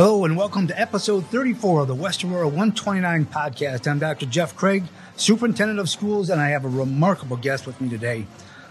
Hello 0.00 0.24
and 0.24 0.34
welcome 0.34 0.66
to 0.66 0.80
episode 0.80 1.26
34 1.26 1.82
of 1.82 1.88
the 1.88 1.94
West 1.94 2.24
Aurora 2.24 2.48
129 2.48 3.26
podcast. 3.26 3.86
I'm 3.86 3.98
Dr. 3.98 4.24
Jeff 4.24 4.56
Craig, 4.56 4.84
Superintendent 5.16 5.78
of 5.78 5.90
Schools, 5.90 6.30
and 6.30 6.40
I 6.40 6.48
have 6.48 6.64
a 6.64 6.70
remarkable 6.70 7.36
guest 7.36 7.66
with 7.66 7.78
me 7.82 7.90
today. 7.90 8.26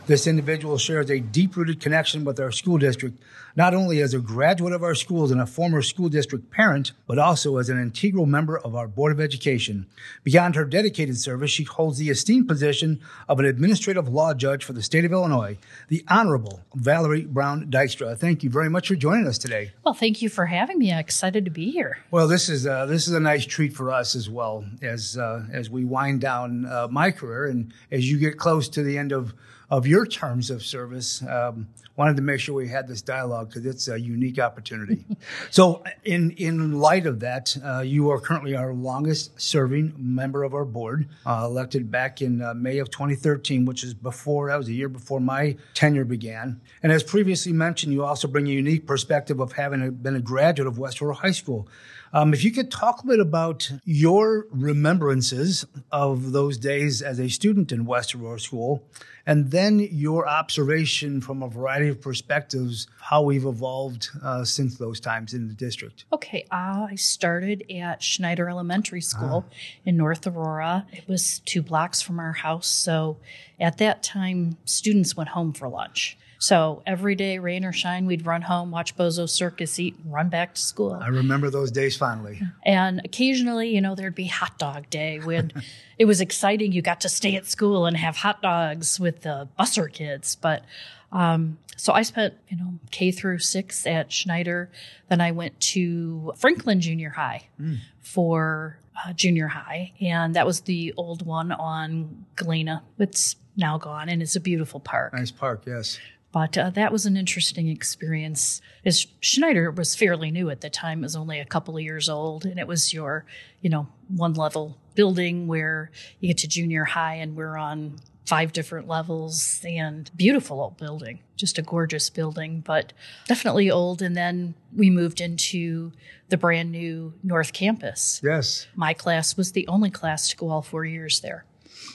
This 0.07 0.25
individual 0.25 0.79
shares 0.79 1.11
a 1.11 1.19
deep 1.19 1.55
rooted 1.55 1.81
connection 1.81 2.25
with 2.25 2.39
our 2.39 2.51
school 2.51 2.79
district, 2.79 3.21
not 3.55 3.73
only 3.73 4.01
as 4.01 4.13
a 4.13 4.19
graduate 4.19 4.73
of 4.73 4.83
our 4.83 4.95
schools 4.95 5.31
and 5.31 5.41
a 5.41 5.45
former 5.45 5.81
school 5.81 6.09
district 6.09 6.51
parent, 6.51 6.91
but 7.07 7.19
also 7.19 7.57
as 7.57 7.69
an 7.69 7.79
integral 7.81 8.25
member 8.25 8.57
of 8.57 8.75
our 8.75 8.87
Board 8.87 9.11
of 9.11 9.19
Education. 9.19 9.87
Beyond 10.23 10.55
her 10.55 10.65
dedicated 10.65 11.17
service, 11.17 11.51
she 11.51 11.63
holds 11.63 11.97
the 11.97 12.09
esteemed 12.09 12.47
position 12.47 12.99
of 13.27 13.39
an 13.39 13.45
administrative 13.45 14.07
law 14.07 14.33
judge 14.33 14.63
for 14.63 14.73
the 14.73 14.83
state 14.83 15.05
of 15.05 15.11
Illinois, 15.11 15.57
the 15.87 16.03
Honorable 16.07 16.61
Valerie 16.75 17.25
Brown 17.25 17.69
Dykstra. 17.69 18.17
Thank 18.17 18.43
you 18.43 18.49
very 18.49 18.69
much 18.69 18.87
for 18.87 18.95
joining 18.95 19.27
us 19.27 19.37
today. 19.37 19.71
Well, 19.83 19.93
thank 19.93 20.21
you 20.21 20.29
for 20.29 20.45
having 20.45 20.79
me. 20.79 20.91
I'm 20.91 20.99
excited 20.99 21.45
to 21.45 21.51
be 21.51 21.71
here. 21.71 21.99
Well, 22.11 22.27
this 22.27 22.49
is 22.49 22.67
uh, 22.67 22.85
this 22.85 23.07
is 23.07 23.13
a 23.13 23.19
nice 23.19 23.45
treat 23.45 23.73
for 23.73 23.91
us 23.91 24.15
as 24.15 24.29
well 24.29 24.65
as 24.81 25.17
uh, 25.17 25.45
as 25.51 25.69
we 25.69 25.85
wind 25.85 26.21
down 26.21 26.65
uh, 26.65 26.87
my 26.89 27.11
career 27.11 27.45
and 27.45 27.73
as 27.91 28.09
you 28.09 28.17
get 28.17 28.37
close 28.37 28.69
to 28.69 28.83
the 28.83 28.97
end 28.97 29.11
of 29.11 29.33
of 29.69 29.85
your 29.85 30.05
terms 30.05 30.49
of 30.49 30.63
service. 30.63 31.23
Um, 31.23 31.67
wanted 31.95 32.15
to 32.15 32.21
make 32.21 32.39
sure 32.39 32.55
we 32.55 32.69
had 32.69 32.87
this 32.87 33.01
dialogue 33.01 33.38
because 33.45 33.65
it's 33.65 33.87
a 33.87 33.99
unique 33.99 34.39
opportunity. 34.39 35.05
so, 35.49 35.83
in 36.03 36.31
in 36.31 36.79
light 36.79 37.05
of 37.05 37.19
that, 37.19 37.55
uh, 37.63 37.79
you 37.79 38.09
are 38.09 38.19
currently 38.19 38.55
our 38.55 38.73
longest 38.73 39.39
serving 39.39 39.93
member 39.97 40.43
of 40.43 40.53
our 40.53 40.65
board, 40.65 41.07
uh, 41.25 41.43
elected 41.45 41.91
back 41.91 42.21
in 42.21 42.41
uh, 42.41 42.53
May 42.53 42.79
of 42.79 42.89
2013, 42.91 43.65
which 43.65 43.83
is 43.83 43.93
before 43.93 44.49
that 44.49 44.57
was 44.57 44.67
a 44.67 44.73
year 44.73 44.89
before 44.89 45.19
my 45.19 45.55
tenure 45.73 46.05
began. 46.05 46.61
And 46.83 46.91
as 46.91 47.03
previously 47.03 47.53
mentioned, 47.53 47.93
you 47.93 48.03
also 48.03 48.27
bring 48.27 48.47
a 48.47 48.51
unique 48.51 48.85
perspective 48.87 49.39
of 49.39 49.53
having 49.53 49.81
a, 49.81 49.91
been 49.91 50.15
a 50.15 50.21
graduate 50.21 50.67
of 50.67 50.77
West 50.77 51.01
Aurora 51.01 51.15
High 51.15 51.31
School. 51.31 51.67
Um, 52.11 52.33
if 52.33 52.43
you 52.43 52.51
could 52.51 52.71
talk 52.71 53.03
a 53.03 53.07
bit 53.07 53.19
about 53.19 53.71
your 53.85 54.47
remembrances 54.51 55.65
of 55.91 56.31
those 56.31 56.57
days 56.57 57.01
as 57.01 57.19
a 57.19 57.29
student 57.29 57.71
in 57.71 57.85
West 57.85 58.15
Aurora 58.15 58.39
School, 58.39 58.83
and 59.27 59.51
then 59.51 59.79
your 59.91 60.27
observation 60.27 61.21
from 61.21 61.43
a 61.43 61.47
variety 61.47 61.87
of 61.87 62.01
perspectives 62.01 62.87
how 62.99 63.21
we've 63.21 63.45
evolved 63.45 64.09
uh, 64.23 64.43
since 64.43 64.77
those 64.77 64.99
times 64.99 65.35
in 65.35 65.47
the 65.47 65.53
district. 65.53 66.05
Okay, 66.11 66.45
uh, 66.51 66.87
I 66.89 66.95
started 66.95 67.63
at 67.71 68.01
Schneider 68.01 68.49
Elementary 68.49 69.01
School 69.01 69.45
ah. 69.47 69.53
in 69.85 69.97
North 69.97 70.25
Aurora. 70.25 70.87
It 70.91 71.07
was 71.07 71.39
two 71.45 71.61
blocks 71.61 72.01
from 72.01 72.19
our 72.19 72.33
house, 72.33 72.67
so 72.67 73.17
at 73.59 73.77
that 73.77 74.01
time, 74.01 74.57
students 74.65 75.15
went 75.15 75.29
home 75.29 75.53
for 75.53 75.67
lunch. 75.67 76.17
So 76.39 76.81
every 76.85 77.15
day, 77.15 77.37
rain 77.37 77.65
or 77.65 77.73
shine, 77.73 78.05
we'd 78.05 78.25
run 78.25 78.41
home, 78.41 78.71
watch 78.71 78.95
Bozo 78.95 79.29
Circus, 79.29 79.77
eat, 79.77 79.97
and 80.01 80.11
run 80.11 80.29
back 80.29 80.55
to 80.55 80.61
school. 80.61 80.93
I 80.93 81.09
remember 81.09 81.49
those 81.49 81.69
days 81.69 81.97
fondly. 81.97 82.41
And 82.63 83.01
occasionally, 83.03 83.75
you 83.75 83.81
know, 83.81 83.93
there'd 83.93 84.15
be 84.15 84.27
hot 84.27 84.57
dog 84.57 84.89
day 84.89 85.19
when 85.19 85.51
it 85.99 86.05
was 86.05 86.21
exciting. 86.21 86.71
You 86.71 86.81
got 86.81 87.01
to 87.01 87.09
stay 87.09 87.35
at 87.35 87.45
school 87.45 87.85
and 87.85 87.97
have 87.97 88.15
hot 88.15 88.41
dogs 88.41 89.01
with 89.01 89.21
the 89.21 89.49
busser 89.59 89.91
kids. 89.91 90.35
But 90.35 90.63
um, 91.11 91.57
so 91.75 91.91
I 91.91 92.03
spent, 92.03 92.35
you 92.47 92.57
know, 92.57 92.73
K 92.89 93.11
through 93.11 93.39
six 93.39 93.85
at 93.85 94.09
Schneider. 94.09 94.71
Then 95.09 95.19
I 95.19 95.31
went 95.31 95.59
to 95.61 96.31
Franklin 96.37 96.79
Junior 96.79 97.09
High 97.09 97.49
mm. 97.59 97.79
for 97.99 98.79
uh, 99.05 99.13
junior 99.13 99.47
high, 99.47 99.93
and 100.01 100.35
that 100.35 100.45
was 100.45 100.61
the 100.61 100.93
old 100.97 101.25
one 101.25 101.51
on 101.51 102.25
Galena. 102.35 102.83
It's 102.97 103.35
now 103.55 103.77
gone, 103.77 104.09
and 104.09 104.21
it's 104.21 104.35
a 104.35 104.39
beautiful 104.39 104.79
park. 104.79 105.13
Nice 105.13 105.31
park, 105.31 105.63
yes. 105.65 105.99
But 106.31 106.57
uh, 106.57 106.69
that 106.71 106.91
was 106.91 107.05
an 107.05 107.17
interesting 107.17 107.69
experience. 107.69 108.61
As 108.85 109.07
Schneider 109.19 109.71
was 109.71 109.95
fairly 109.95 110.29
new 110.31 110.49
at 110.49 110.61
the 110.61 110.69
time; 110.69 110.99
it 110.99 111.03
was 111.03 111.15
only 111.15 111.39
a 111.39 111.45
couple 111.45 111.75
of 111.75 111.83
years 111.83 112.07
old, 112.07 112.45
and 112.45 112.59
it 112.59 112.67
was 112.67 112.93
your, 112.93 113.25
you 113.61 113.69
know, 113.69 113.87
one 114.15 114.33
level 114.33 114.77
building 114.93 115.47
where 115.47 115.91
you 116.19 116.27
get 116.27 116.37
to 116.39 116.47
junior 116.47 116.85
high, 116.85 117.15
and 117.15 117.35
we're 117.35 117.57
on 117.57 117.99
five 118.29 118.53
different 118.53 118.87
levels 118.87 119.59
and 119.65 120.11
beautiful 120.15 120.61
old 120.61 120.77
building, 120.77 121.19
just 121.35 121.57
a 121.57 121.63
gorgeous 121.63 122.11
building, 122.11 122.61
but 122.61 122.93
definitely 123.27 123.71
old. 123.71 124.03
And 124.03 124.15
then 124.15 124.53
we 124.75 124.91
moved 124.91 125.19
into 125.19 125.91
the 126.29 126.37
brand 126.37 126.71
new 126.71 127.11
North 127.23 127.53
Campus. 127.53 128.21
Yes. 128.23 128.67
My 128.75 128.93
class 128.93 129.35
was 129.35 129.53
the 129.53 129.67
only 129.67 129.89
class 129.89 130.29
to 130.29 130.37
go 130.37 130.49
all 130.49 130.61
four 130.61 130.85
years 130.85 131.21
there. 131.21 131.43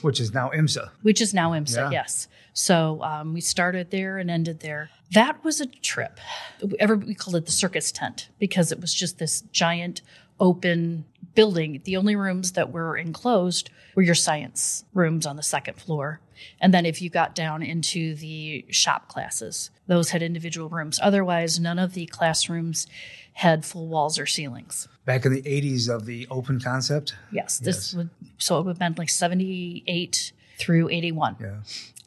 Which 0.01 0.19
is 0.19 0.33
now 0.33 0.49
IMSA. 0.49 0.89
Which 1.01 1.21
is 1.21 1.33
now 1.33 1.51
IMSA, 1.51 1.75
yeah. 1.75 1.89
yes. 1.91 2.27
So 2.53 3.01
um, 3.03 3.33
we 3.33 3.41
started 3.41 3.91
there 3.91 4.17
and 4.17 4.31
ended 4.31 4.61
there. 4.61 4.89
That 5.13 5.43
was 5.43 5.59
a 5.61 5.65
trip. 5.65 6.19
We 6.61 7.13
called 7.15 7.35
it 7.35 7.45
the 7.45 7.51
circus 7.51 7.91
tent 7.91 8.29
because 8.39 8.71
it 8.71 8.79
was 8.79 8.93
just 8.93 9.19
this 9.19 9.41
giant 9.51 10.01
open 10.39 11.05
building. 11.35 11.81
The 11.83 11.97
only 11.97 12.15
rooms 12.15 12.53
that 12.53 12.71
were 12.71 12.97
enclosed 12.97 13.69
were 13.93 14.01
your 14.01 14.15
science 14.15 14.85
rooms 14.93 15.25
on 15.25 15.35
the 15.35 15.43
second 15.43 15.75
floor. 15.79 16.21
And 16.59 16.73
then 16.73 16.85
if 16.85 17.01
you 17.01 17.09
got 17.09 17.35
down 17.35 17.61
into 17.61 18.15
the 18.15 18.65
shop 18.69 19.07
classes, 19.07 19.69
those 19.87 20.09
had 20.09 20.21
individual 20.21 20.69
rooms. 20.69 20.99
Otherwise, 21.01 21.59
none 21.59 21.79
of 21.79 21.93
the 21.93 22.05
classrooms 22.07 22.87
had 23.33 23.65
full 23.65 23.87
walls 23.87 24.17
or 24.17 24.25
ceilings. 24.25 24.87
Back 25.05 25.25
in 25.25 25.33
the 25.33 25.41
80s 25.41 25.93
of 25.93 26.05
the 26.05 26.27
open 26.31 26.59
concept? 26.59 27.15
Yes. 27.31 27.59
This 27.59 27.93
yes. 27.93 27.93
would 27.95 28.09
so 28.37 28.59
it 28.59 28.63
would 28.63 28.71
have 28.71 28.79
been 28.79 28.95
like 28.97 29.09
78 29.09 30.33
through 30.57 30.89
81. 30.89 31.37
Yeah. 31.39 31.55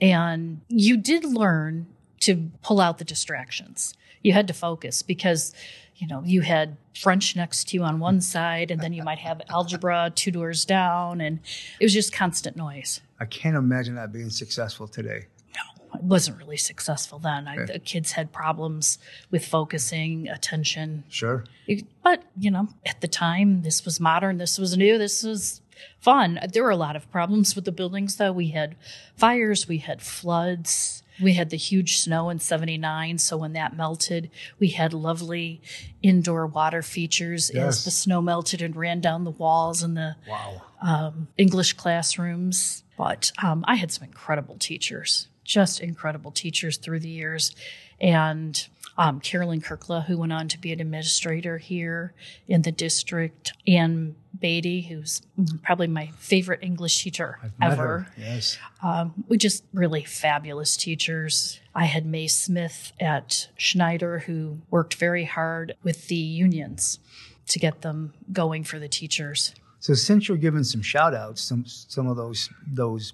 And 0.01 0.61
you 0.69 0.97
did 0.97 1.25
learn 1.25 1.87
to 2.21 2.51
pull 2.63 2.81
out 2.81 2.99
the 2.99 3.05
distractions. 3.05 3.95
You 4.23 4.33
had 4.33 4.49
to 4.49 4.55
focus 4.55 5.03
because, 5.03 5.55
you 5.99 6.07
know, 6.07 6.23
you 6.25 6.41
had 6.41 6.77
French 6.97 7.37
next 7.37 7.69
to 7.69 7.77
you 7.77 7.83
on 7.83 7.99
one 8.01 8.21
side, 8.35 8.71
and 8.71 8.81
then 8.81 8.93
you 8.93 9.03
might 9.03 9.19
have 9.19 9.43
algebra 9.49 10.13
two 10.15 10.31
doors 10.31 10.65
down, 10.65 11.21
and 11.21 11.41
it 11.81 11.85
was 11.85 11.93
just 11.93 12.13
constant 12.13 12.57
noise. 12.57 13.01
I 13.21 13.25
can't 13.25 13.57
imagine 13.57 13.97
that 13.97 14.13
being 14.13 14.31
successful 14.31 14.87
today. 14.87 15.27
No, 15.55 15.99
it 15.99 16.05
wasn't 16.05 16.39
really 16.39 16.57
successful 16.57 17.19
then. 17.19 17.49
I, 17.49 17.65
the 17.65 17.81
kids 17.81 18.13
had 18.13 18.33
problems 18.33 18.99
with 19.31 19.45
focusing, 19.45 20.29
attention. 20.29 21.05
Sure. 21.09 21.45
It, 21.67 21.85
but, 22.05 22.23
you 22.39 22.51
know, 22.51 22.69
at 22.87 23.01
the 23.01 23.09
time, 23.09 23.63
this 23.63 23.85
was 23.85 23.99
modern, 23.99 24.39
this 24.39 24.57
was 24.57 24.77
new, 24.77 24.99
this 24.99 25.25
was 25.25 25.61
fun. 26.01 26.39
There 26.53 26.63
were 26.63 26.71
a 26.71 26.77
lot 26.77 26.97
of 26.97 27.11
problems 27.11 27.55
with 27.55 27.65
the 27.65 27.73
buildings, 27.73 28.17
though. 28.17 28.33
We 28.33 28.49
had 28.49 28.77
fires, 29.17 29.69
we 29.69 29.79
had 29.79 30.03
floods. 30.03 31.03
We 31.21 31.35
had 31.35 31.51
the 31.51 31.57
huge 31.57 31.99
snow 31.99 32.31
in 32.31 32.39
79. 32.39 33.19
So 33.19 33.37
when 33.37 33.53
that 33.55 33.77
melted, 33.77 34.31
we 34.59 34.69
had 34.69 34.93
lovely 34.93 35.61
indoor 36.03 36.47
water 36.47 36.83
features 36.83 37.51
yes. 37.53 37.79
as 37.79 37.85
the 37.85 37.91
snow 37.91 38.23
melted 38.23 38.63
and 38.63 38.77
ran 38.77 39.01
down 39.01 39.25
the 39.25 39.33
walls 39.33 39.83
in 39.83 39.95
the 39.95 40.17
wow. 40.29 40.63
um, 40.81 41.29
English 41.37 41.73
classrooms. 41.73 42.85
But 42.97 43.33
um, 43.43 43.65
I 43.67 43.77
had 43.77 43.91
some 43.91 44.05
incredible 44.05 44.57
teachers, 44.59 45.29
just 45.45 45.81
incredible 45.81 46.31
teachers 46.31 46.77
through 46.77 47.01
the 47.01 47.09
years. 47.09 47.55
And 48.01 48.69
um, 48.99 49.21
Carolyn 49.21 49.61
Kirkla, 49.61 50.05
who 50.05 50.19
went 50.19 50.33
on 50.33 50.49
to 50.49 50.59
be 50.59 50.73
an 50.73 50.81
administrator 50.81 51.59
here 51.59 52.13
in 52.49 52.63
the 52.63 52.73
district, 52.73 53.53
Ann 53.67 54.17
Beatty, 54.39 54.83
who's 54.83 55.23
probably 55.63 55.87
my 55.87 56.11
favorite 56.19 56.61
English 56.63 57.05
teacher 57.05 57.39
ever. 57.63 58.09
Yes. 58.19 58.59
Um, 58.83 59.25
we 59.29 59.39
just 59.39 59.63
really 59.73 60.03
fabulous 60.03 60.77
teachers. 60.77 61.61
I 61.77 61.85
had 61.85 62.07
May 62.07 62.27
Smith 62.27 62.93
at 63.01 63.49
Schneider, 63.57 64.19
who 64.21 64.59
worked 64.69 64.95
very 64.95 65.25
hard 65.25 65.77
with 65.85 66.09
the 66.09 66.17
unions 66.17 66.99
to 67.47 67.61
get 67.61 67.83
them 67.83 68.15
going 68.33 68.65
for 68.65 68.81
the 68.81 68.89
teachers. 68.89 69.55
So 69.79 69.95
since 69.95 70.29
you're 70.29 70.37
giving 70.37 70.65
some 70.65 70.83
shout 70.83 71.15
outs, 71.15 71.41
some 71.41 71.65
some 71.67 72.09
of 72.09 72.17
those 72.17 72.51
those 72.67 73.13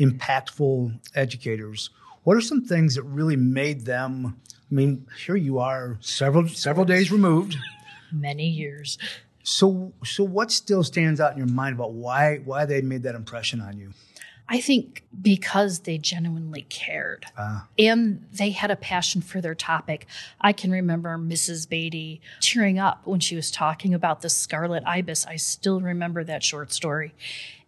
impactful 0.00 0.98
educators, 1.14 1.90
what 2.24 2.36
are 2.36 2.40
some 2.40 2.64
things 2.64 2.96
that 2.96 3.04
really 3.04 3.36
made 3.36 3.86
them 3.86 4.40
I 4.70 4.74
mean, 4.74 5.06
here 5.24 5.36
you 5.36 5.58
are, 5.58 5.98
several 6.00 6.48
several 6.48 6.84
days 6.84 7.10
removed, 7.10 7.56
many 8.12 8.48
years. 8.48 8.98
So, 9.42 9.92
so 10.04 10.22
what 10.22 10.52
still 10.52 10.84
stands 10.84 11.20
out 11.20 11.32
in 11.32 11.38
your 11.38 11.46
mind 11.48 11.74
about 11.74 11.92
why 11.92 12.38
why 12.44 12.66
they 12.66 12.80
made 12.80 13.02
that 13.02 13.14
impression 13.14 13.60
on 13.60 13.78
you? 13.78 13.92
I 14.52 14.60
think 14.60 15.04
because 15.22 15.80
they 15.80 15.96
genuinely 15.96 16.62
cared 16.62 17.26
uh. 17.38 17.60
and 17.78 18.26
they 18.32 18.50
had 18.50 18.72
a 18.72 18.76
passion 18.76 19.22
for 19.22 19.40
their 19.40 19.54
topic. 19.54 20.08
I 20.40 20.52
can 20.52 20.72
remember 20.72 21.16
Mrs. 21.16 21.68
Beatty 21.68 22.20
tearing 22.40 22.76
up 22.76 23.06
when 23.06 23.20
she 23.20 23.36
was 23.36 23.52
talking 23.52 23.94
about 23.94 24.22
the 24.22 24.28
scarlet 24.28 24.82
ibis. 24.84 25.24
I 25.24 25.36
still 25.36 25.80
remember 25.80 26.24
that 26.24 26.42
short 26.42 26.72
story. 26.72 27.14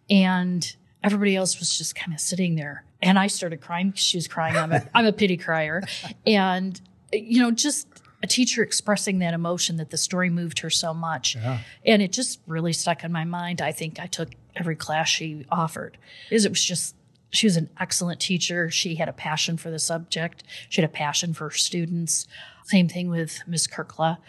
And 0.09 0.75
everybody 1.01 1.37
else 1.37 1.57
was 1.57 1.77
just 1.77 1.95
kind 1.95 2.13
of 2.13 2.19
sitting 2.19 2.55
there. 2.55 2.83
And 3.01 3.17
I 3.17 3.27
started 3.27 3.61
crying 3.61 3.91
because 3.91 4.03
she 4.03 4.17
was 4.17 4.27
crying. 4.27 4.57
I'm 4.57 4.73
a, 4.73 4.85
I'm 4.93 5.05
a 5.05 5.13
pity 5.13 5.37
crier. 5.37 5.83
And 6.27 6.81
you 7.13 7.41
know, 7.41 7.51
just 7.51 7.87
a 8.21 8.27
teacher 8.27 8.63
expressing 8.63 9.19
that 9.19 9.33
emotion 9.33 9.77
that 9.77 9.89
the 9.89 9.97
story 9.97 10.29
moved 10.29 10.59
her 10.59 10.69
so 10.69 10.93
much. 10.93 11.35
Yeah. 11.35 11.59
And 11.85 12.01
it 12.01 12.11
just 12.11 12.39
really 12.47 12.73
stuck 12.73 13.03
in 13.03 13.11
my 13.11 13.25
mind. 13.25 13.61
I 13.61 13.71
think 13.71 13.99
I 13.99 14.07
took 14.07 14.29
every 14.55 14.75
class 14.75 15.09
she 15.09 15.45
offered. 15.51 15.97
Is 16.31 16.45
it 16.45 16.49
was 16.49 16.63
just 16.63 16.95
she 17.31 17.47
was 17.47 17.57
an 17.57 17.69
excellent 17.79 18.19
teacher. 18.19 18.69
She 18.69 18.95
had 18.95 19.09
a 19.09 19.13
passion 19.13 19.57
for 19.57 19.71
the 19.71 19.79
subject. 19.79 20.43
She 20.69 20.81
had 20.81 20.89
a 20.89 20.93
passion 20.93 21.33
for 21.33 21.49
students. 21.49 22.27
Same 22.65 22.87
thing 22.87 23.09
with 23.09 23.41
Miss 23.47 23.67
Kirkla. 23.67 24.19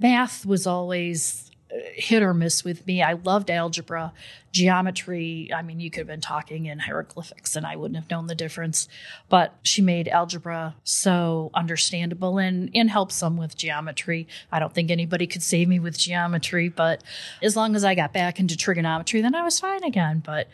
Math 0.00 0.46
was 0.46 0.66
always 0.66 1.49
hit 1.94 2.22
or 2.22 2.34
miss 2.34 2.64
with 2.64 2.86
me. 2.86 3.02
I 3.02 3.12
loved 3.12 3.50
algebra, 3.50 4.12
geometry. 4.52 5.50
I 5.54 5.62
mean, 5.62 5.80
you 5.80 5.90
could 5.90 6.00
have 6.00 6.06
been 6.06 6.20
talking 6.20 6.66
in 6.66 6.80
hieroglyphics 6.80 7.56
and 7.56 7.64
I 7.64 7.76
wouldn't 7.76 7.96
have 7.96 8.10
known 8.10 8.26
the 8.26 8.34
difference. 8.34 8.88
But 9.28 9.54
she 9.62 9.82
made 9.82 10.08
algebra 10.08 10.74
so 10.84 11.50
understandable 11.54 12.38
and, 12.38 12.70
and 12.74 12.90
helped 12.90 13.12
some 13.12 13.36
with 13.36 13.56
geometry. 13.56 14.26
I 14.50 14.58
don't 14.58 14.74
think 14.74 14.90
anybody 14.90 15.26
could 15.26 15.42
save 15.42 15.68
me 15.68 15.78
with 15.78 15.98
geometry, 15.98 16.68
but 16.68 17.02
as 17.42 17.56
long 17.56 17.76
as 17.76 17.84
I 17.84 17.94
got 17.94 18.12
back 18.12 18.40
into 18.40 18.56
trigonometry, 18.56 19.20
then 19.20 19.34
I 19.34 19.42
was 19.42 19.60
fine 19.60 19.84
again. 19.84 20.22
But 20.24 20.48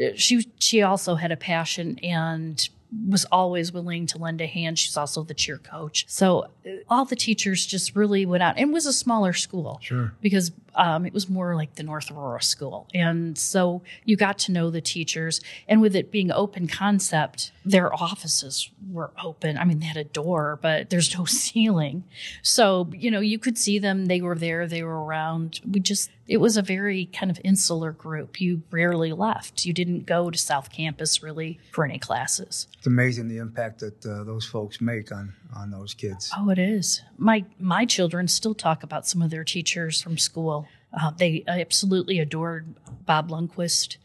uh, 0.00 0.08
she 0.16 0.46
she 0.58 0.82
also 0.82 1.14
had 1.14 1.30
a 1.30 1.36
passion 1.36 1.98
and 2.02 2.68
was 3.08 3.24
always 3.26 3.72
willing 3.72 4.06
to 4.06 4.18
lend 4.18 4.40
a 4.40 4.46
hand. 4.46 4.78
She's 4.78 4.96
also 4.96 5.22
the 5.22 5.34
cheer 5.34 5.58
coach. 5.58 6.04
So 6.08 6.46
uh, 6.66 6.70
all 6.88 7.04
the 7.04 7.16
teachers 7.16 7.66
just 7.66 7.96
really 7.96 8.26
went 8.26 8.42
out 8.42 8.56
and 8.58 8.72
was 8.72 8.86
a 8.86 8.92
smaller 8.92 9.32
school. 9.32 9.78
Sure. 9.82 10.14
Because 10.20 10.52
um, 10.74 11.06
it 11.06 11.12
was 11.12 11.28
more 11.28 11.54
like 11.54 11.74
the 11.74 11.82
North 11.82 12.10
Aurora 12.10 12.42
school. 12.42 12.88
And 12.94 13.38
so 13.38 13.82
you 14.04 14.16
got 14.16 14.38
to 14.40 14.52
know 14.52 14.70
the 14.70 14.80
teachers. 14.80 15.40
And 15.68 15.80
with 15.80 15.94
it 15.94 16.10
being 16.10 16.30
open 16.30 16.66
concept, 16.66 17.52
their 17.64 17.94
offices 17.94 18.70
were 18.90 19.10
open. 19.22 19.56
I 19.56 19.64
mean, 19.64 19.80
they 19.80 19.86
had 19.86 19.96
a 19.96 20.04
door, 20.04 20.58
but 20.60 20.90
there's 20.90 21.16
no 21.16 21.24
ceiling. 21.24 22.04
So, 22.42 22.90
you 22.92 23.10
know, 23.10 23.20
you 23.20 23.38
could 23.38 23.58
see 23.58 23.78
them. 23.78 24.06
They 24.06 24.20
were 24.20 24.34
there, 24.34 24.66
they 24.66 24.82
were 24.82 25.04
around. 25.04 25.60
We 25.68 25.80
just, 25.80 26.10
it 26.26 26.38
was 26.38 26.56
a 26.56 26.62
very 26.62 27.06
kind 27.06 27.30
of 27.30 27.40
insular 27.44 27.92
group. 27.92 28.40
You 28.40 28.62
rarely 28.70 29.12
left. 29.12 29.64
You 29.64 29.72
didn't 29.72 30.06
go 30.06 30.30
to 30.30 30.38
South 30.38 30.72
Campus 30.72 31.22
really 31.22 31.58
for 31.70 31.84
any 31.84 31.98
classes. 31.98 32.66
It's 32.78 32.86
amazing 32.86 33.28
the 33.28 33.38
impact 33.38 33.80
that 33.80 34.04
uh, 34.04 34.24
those 34.24 34.44
folks 34.44 34.80
make 34.80 35.12
on 35.12 35.34
on 35.54 35.70
those 35.70 35.94
kids. 35.94 36.30
Oh, 36.36 36.50
it 36.50 36.58
is. 36.58 37.02
My 37.16 37.44
my 37.58 37.84
children 37.84 38.28
still 38.28 38.54
talk 38.54 38.82
about 38.82 39.06
some 39.06 39.22
of 39.22 39.30
their 39.30 39.44
teachers 39.44 40.02
from 40.02 40.18
school. 40.18 40.63
Uh, 40.98 41.10
they 41.16 41.44
absolutely 41.46 42.18
adored 42.18 42.74
Bob 43.06 43.30
Lundquist, 43.30 43.96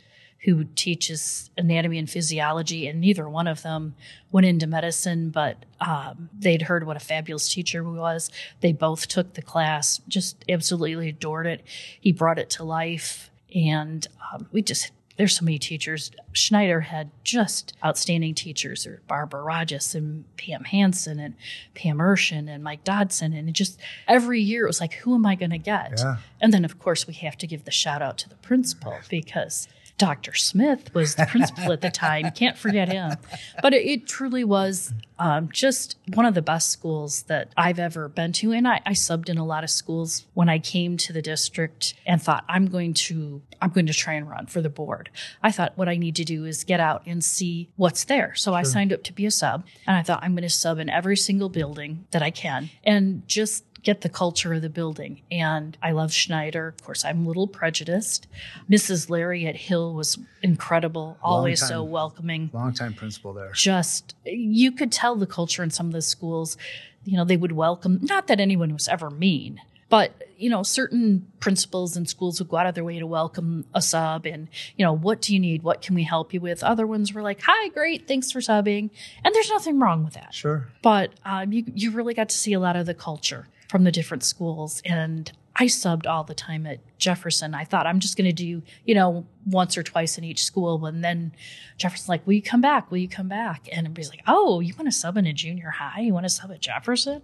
who 0.46 0.64
teaches 0.64 1.50
anatomy 1.58 1.98
and 1.98 2.10
physiology, 2.10 2.88
and 2.88 3.02
neither 3.02 3.28
one 3.28 3.48
of 3.48 3.62
them 3.62 3.94
went 4.32 4.48
into 4.48 4.66
medicine, 4.66 5.30
but 5.30 5.66
um, 5.82 6.30
they'd 6.38 6.64
heard 6.64 6.86
what 6.86 6.96
a 6.96 7.02
fabulous 7.02 7.54
teacher 7.54 7.84
he 7.84 7.90
was. 7.90 8.32
They 8.62 8.72
both 8.72 9.08
took 9.08 9.34
the 9.34 9.42
class, 9.42 10.00
just 10.08 10.44
absolutely 10.48 11.10
adored 11.10 11.46
it. 11.46 11.62
He 12.00 12.12
brought 12.12 12.40
it 12.40 12.50
to 12.52 12.64
life, 12.64 13.30
and 13.54 14.08
um, 14.34 14.48
we 14.52 14.62
just 14.62 14.92
there's 15.20 15.36
so 15.36 15.44
many 15.44 15.60
teachers. 15.60 16.12
Schneider 16.32 16.80
had 16.80 17.12
just 17.26 17.76
outstanding 17.84 18.34
teachers. 18.34 18.88
or 18.88 19.02
Barbara 19.06 19.44
Rajas 19.44 19.94
and 19.94 20.24
Pam 20.38 20.64
Hansen 20.64 21.20
and 21.20 21.36
Pam 21.76 21.98
Urshan 21.98 22.50
and 22.50 22.64
Mike 22.64 22.86
Dodson. 22.86 23.34
And 23.34 23.54
just 23.54 23.82
every 24.08 24.40
year 24.40 24.64
it 24.64 24.68
was 24.68 24.80
like, 24.80 24.94
who 24.94 25.14
am 25.16 25.26
I 25.26 25.36
going 25.36 25.50
to 25.50 25.58
get? 25.58 25.96
Yeah. 25.98 26.16
And 26.40 26.54
then, 26.54 26.64
of 26.64 26.80
course, 26.80 27.06
we 27.06 27.16
have 27.16 27.38
to 27.40 27.48
give 27.48 27.66
the 27.66 27.72
shout 27.72 28.02
out 28.02 28.18
to 28.20 28.30
the 28.30 28.36
principal 28.36 28.98
because 29.10 29.68
Dr. 30.00 30.34
Smith 30.34 30.94
was 30.96 31.16
the 31.16 31.26
principal 31.26 31.74
at 31.74 31.82
the 31.82 31.92
time. 31.92 32.32
Can't 32.36 32.58
forget 32.58 32.88
him. 32.88 33.18
But 33.62 33.74
it, 33.74 33.86
it 33.86 34.08
truly 34.08 34.46
was 34.46 34.94
um, 35.20 35.50
just 35.52 35.98
one 36.14 36.26
of 36.26 36.34
the 36.34 36.42
best 36.42 36.70
schools 36.70 37.24
that 37.24 37.52
I've 37.58 37.78
ever 37.80 38.08
been 38.08 38.32
to. 38.34 38.54
And 38.54 38.66
I, 38.66 38.82
I, 38.86 38.94
subbed 38.94 39.28
in 39.28 39.38
a 39.38 39.46
lot 39.46 39.66
of 39.66 39.70
schools 39.70 40.26
when 40.34 40.48
I 40.48 40.58
came 40.58 40.96
to 40.98 41.12
the 41.12 41.22
district 41.22 41.94
and 42.06 42.22
thought 42.22 42.46
I'm 42.48 42.68
going 42.68 42.94
to 42.94 43.42
I'm 43.62 43.72
going 43.72 43.88
to 43.88 43.94
try 43.94 44.14
and 44.14 44.30
run 44.30 44.46
for 44.46 44.62
the 44.62 44.70
board. 44.70 45.10
I 45.44 45.52
thought 45.52 45.78
what 45.78 45.90
I 45.90 45.98
need 45.98 46.16
to 46.16 46.24
do 46.24 46.46
is 46.46 46.64
get 46.64 46.80
out 46.80 47.04
and 47.06 47.22
see 47.22 47.70
what's 47.76 48.06
there. 48.06 48.34
So 48.36 48.52
sure. 48.52 48.58
I 48.58 48.64
signed 48.64 48.94
up 48.94 49.04
to 49.04 49.14
be 49.14 49.26
a 49.26 49.32
sub, 49.32 49.66
and 49.86 49.98
I 49.98 50.02
thought 50.02 50.24
I'm 50.24 50.32
going 50.32 50.44
to 50.44 50.50
sub 50.50 50.80
in 50.80 50.90
every 50.90 51.18
single 51.18 51.50
building 51.50 52.06
that 52.12 52.24
I 52.24 52.32
can, 52.32 52.70
and 52.86 53.28
just 53.28 53.66
get 53.84 54.02
the 54.02 54.10
culture 54.10 54.54
of 54.54 54.62
the 54.62 54.70
building. 54.70 55.22
And 55.32 55.78
I 55.82 55.92
love 55.92 56.12
Schneider. 56.12 56.68
Of 56.68 56.84
course, 56.84 57.06
I'm 57.06 57.26
a 57.26 57.28
little 57.28 57.48
prejudiced. 57.48 58.28
Mrs. 58.70 59.10
Larry 59.10 59.46
at 59.48 59.56
Hill 59.56 59.94
was 59.94 60.18
incredible, 60.42 61.18
always 61.22 61.66
so 61.66 61.84
welcoming. 61.84 62.50
Long 62.54 62.74
time 62.74 62.94
principal 62.94 63.34
there. 63.34 63.52
Just, 63.54 64.16
you 64.26 64.72
could 64.72 64.92
tell 64.92 65.16
the 65.16 65.28
culture 65.28 65.64
in 65.64 65.70
some 65.70 65.88
of 65.88 65.94
the 65.94 66.02
schools, 66.02 66.58
you 67.06 67.18
know, 67.18 67.26
they 67.26 67.38
would 67.38 67.54
welcome, 67.54 68.00
not 68.02 68.28
that 68.28 68.40
anyone 68.40 68.74
was 68.74 68.88
ever 68.88 69.10
mean, 69.10 69.62
but, 69.90 70.12
you 70.38 70.50
know, 70.50 70.62
certain 70.62 71.28
principals 71.40 71.98
and 71.98 72.08
schools 72.08 72.40
would 72.40 72.50
go 72.50 72.58
out 72.58 72.68
of 72.68 72.76
their 72.76 72.84
way 72.84 73.00
to 73.00 73.08
welcome 73.08 73.66
a 73.74 73.82
sub 73.82 74.28
and, 74.28 74.48
you 74.78 74.86
know, 74.86 74.94
what 74.94 75.22
do 75.22 75.34
you 75.34 75.40
need? 75.40 75.64
What 75.64 75.82
can 75.82 75.96
we 75.96 76.04
help 76.04 76.32
you 76.34 76.40
with? 76.40 76.64
Other 76.64 76.86
ones 76.86 77.12
were 77.12 77.24
like, 77.24 77.42
hi, 77.42 77.70
great, 77.70 78.08
thanks 78.08 78.32
for 78.32 78.40
subbing. 78.40 78.92
And 79.24 79.34
there's 79.34 79.50
nothing 79.50 79.80
wrong 79.80 80.04
with 80.06 80.14
that. 80.14 80.34
Sure. 80.34 80.68
But 80.84 81.12
um, 81.26 81.52
you, 81.52 81.64
you 81.74 81.92
really 81.92 82.14
got 82.14 82.30
to 82.30 82.38
see 82.38 82.54
a 82.54 82.60
lot 82.60 82.76
of 82.76 82.86
the 82.86 82.94
culture 82.94 83.48
from 83.70 83.84
the 83.84 83.92
different 83.92 84.24
schools. 84.24 84.82
And 84.84 85.32
I 85.56 85.66
subbed 85.66 86.08
all 86.08 86.24
the 86.24 86.34
time 86.34 86.66
at 86.66 86.80
Jefferson. 86.98 87.54
I 87.54 87.66
thought 87.66 87.86
I'm 87.86 88.00
just 88.00 88.18
going 88.18 88.30
to 88.30 88.34
do, 88.34 88.64
you 88.86 88.96
know, 88.96 89.26
once 89.46 89.78
or 89.78 89.84
twice 89.84 90.18
in 90.18 90.24
each 90.24 90.44
school. 90.44 90.86
And 90.86 91.04
then 91.04 91.34
Jefferson's 91.78 92.10
like, 92.10 92.26
will 92.26 92.34
you 92.34 92.42
come 92.42 92.62
back? 92.62 92.90
Will 92.90 92.98
you 92.98 93.10
come 93.10 93.28
back? 93.28 93.68
And 93.72 93.86
everybody's 93.86 94.10
like, 94.10 94.24
oh, 94.28 94.60
you 94.60 94.74
want 94.76 94.88
to 94.88 94.92
sub 94.92 95.18
in 95.18 95.28
a 95.28 95.34
junior 95.34 95.70
high? 95.70 96.02
You 96.02 96.14
want 96.14 96.26
to 96.26 96.30
sub 96.30 96.52
at 96.52 96.62
Jefferson? 96.62 97.22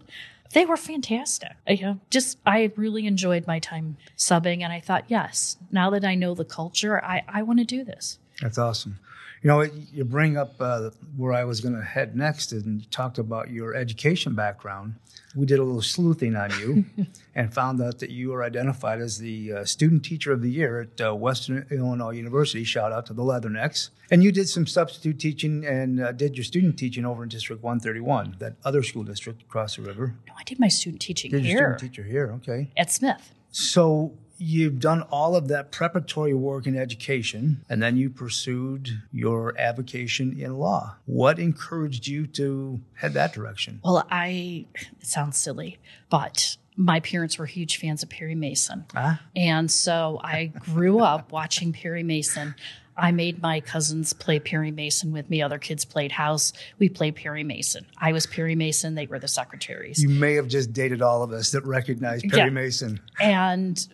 They 0.53 0.65
were 0.65 0.77
fantastic. 0.77 1.53
You 1.67 1.81
know, 1.81 1.99
just 2.09 2.37
I 2.45 2.71
really 2.75 3.07
enjoyed 3.07 3.47
my 3.47 3.59
time 3.59 3.97
subbing. 4.17 4.61
And 4.61 4.71
I 4.71 4.79
thought, 4.79 5.05
yes, 5.07 5.57
now 5.71 5.89
that 5.91 6.05
I 6.05 6.15
know 6.15 6.35
the 6.35 6.45
culture, 6.45 7.03
I, 7.03 7.23
I 7.27 7.41
want 7.41 7.59
to 7.59 7.65
do 7.65 7.83
this. 7.83 8.19
That's 8.41 8.57
awesome. 8.57 8.99
You 9.45 9.49
know, 9.49 9.61
you 9.61 10.03
bring 10.05 10.37
up 10.37 10.55
uh, 10.59 10.89
where 11.15 11.31
I 11.31 11.43
was 11.43 11.61
going 11.61 11.75
to 11.75 11.83
head 11.83 12.15
next, 12.15 12.51
and 12.51 12.81
you 12.81 12.87
talked 12.89 13.19
about 13.19 13.51
your 13.51 13.75
education 13.75 14.33
background. 14.33 14.95
We 15.35 15.45
did 15.45 15.59
a 15.59 15.63
little 15.63 15.83
sleuthing 15.83 16.35
on 16.35 16.49
you 16.59 16.85
and 17.35 17.53
found 17.53 17.79
out 17.79 17.99
that 17.99 18.09
you 18.09 18.31
were 18.31 18.43
identified 18.43 19.01
as 19.01 19.19
the 19.19 19.53
uh, 19.53 19.65
student 19.65 20.03
teacher 20.03 20.33
of 20.33 20.41
the 20.41 20.49
year 20.49 20.81
at 20.81 20.99
uh, 20.99 21.15
Western 21.15 21.63
Illinois 21.69 22.13
University. 22.13 22.63
Shout 22.63 22.91
out 22.91 23.05
to 23.05 23.13
the 23.13 23.21
Leathernecks. 23.21 23.91
And 24.09 24.23
you 24.23 24.31
did 24.31 24.49
some 24.49 24.65
substitute 24.65 25.19
teaching 25.19 25.63
and 25.63 26.01
uh, 26.01 26.11
did 26.11 26.35
your 26.35 26.43
student 26.43 26.79
teaching 26.79 27.05
over 27.05 27.21
in 27.21 27.29
District 27.29 27.61
131, 27.61 28.37
that 28.39 28.55
other 28.65 28.81
school 28.81 29.03
district 29.03 29.43
across 29.43 29.75
the 29.75 29.83
river. 29.83 30.15
No, 30.27 30.33
I 30.39 30.43
did 30.43 30.59
my 30.59 30.69
student 30.69 31.03
teaching 31.03 31.29
did 31.29 31.45
here. 31.45 31.59
Your 31.59 31.77
student 31.77 31.93
teacher 31.93 32.09
here, 32.09 32.31
okay. 32.37 32.71
At 32.75 32.91
Smith. 32.91 33.31
So 33.51 34.17
you've 34.37 34.79
done 34.79 35.01
all 35.03 35.35
of 35.35 35.47
that 35.47 35.71
preparatory 35.71 36.33
work 36.33 36.67
in 36.67 36.77
education 36.77 37.63
and 37.69 37.81
then 37.81 37.97
you 37.97 38.09
pursued 38.09 39.01
your 39.11 39.57
avocation 39.57 40.39
in 40.39 40.57
law. 40.57 40.95
What 41.05 41.39
encouraged 41.39 42.07
you 42.07 42.27
to 42.27 42.81
head 42.95 43.13
that 43.13 43.33
direction? 43.33 43.79
Well, 43.83 44.05
I, 44.09 44.65
it 44.73 45.07
sounds 45.07 45.37
silly, 45.37 45.79
but 46.09 46.57
my 46.75 46.99
parents 46.99 47.37
were 47.37 47.45
huge 47.45 47.77
fans 47.77 48.03
of 48.03 48.09
Perry 48.09 48.35
Mason. 48.35 48.85
Ah. 48.95 49.21
And 49.35 49.71
so 49.71 50.19
I 50.23 50.47
grew 50.47 50.99
up 51.03 51.31
watching 51.31 51.73
Perry 51.73 52.03
Mason. 52.03 52.55
I 52.97 53.11
made 53.11 53.41
my 53.41 53.59
cousins 53.59 54.13
play 54.13 54.39
Perry 54.39 54.71
Mason 54.71 55.11
with 55.11 55.29
me. 55.29 55.41
Other 55.41 55.59
kids 55.59 55.83
played 55.83 56.13
house. 56.13 56.53
We 56.79 56.87
played 56.87 57.15
Perry 57.15 57.43
Mason. 57.43 57.85
I 57.97 58.13
was 58.13 58.25
Perry 58.25 58.55
Mason. 58.55 58.95
They 58.95 59.05
were 59.05 59.19
the 59.19 59.27
secretaries. 59.27 60.01
You 60.01 60.09
may 60.09 60.35
have 60.35 60.47
just 60.47 60.71
dated 60.71 61.01
all 61.01 61.21
of 61.21 61.31
us 61.33 61.51
that 61.51 61.65
recognized 61.65 62.29
Perry 62.29 62.43
yeah. 62.43 62.49
Mason. 62.49 63.01
And 63.19 63.85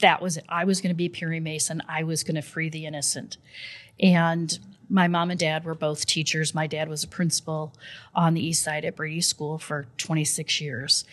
that 0.00 0.22
was 0.22 0.36
it. 0.36 0.44
I 0.48 0.64
was 0.64 0.80
going 0.80 0.90
to 0.90 0.96
be 0.96 1.08
Perry 1.08 1.40
Mason. 1.40 1.82
I 1.88 2.02
was 2.02 2.24
going 2.24 2.36
to 2.36 2.42
free 2.42 2.68
the 2.68 2.86
innocent. 2.86 3.36
And 4.00 4.58
my 4.88 5.08
mom 5.08 5.30
and 5.30 5.38
dad 5.38 5.64
were 5.64 5.74
both 5.74 6.06
teachers. 6.06 6.54
My 6.54 6.66
dad 6.66 6.88
was 6.88 7.04
a 7.04 7.08
principal 7.08 7.74
on 8.14 8.34
the 8.34 8.44
east 8.44 8.62
side 8.62 8.84
at 8.84 8.96
Brady 8.96 9.20
School 9.20 9.58
for 9.58 9.86
26 9.98 10.60
years. 10.60 11.04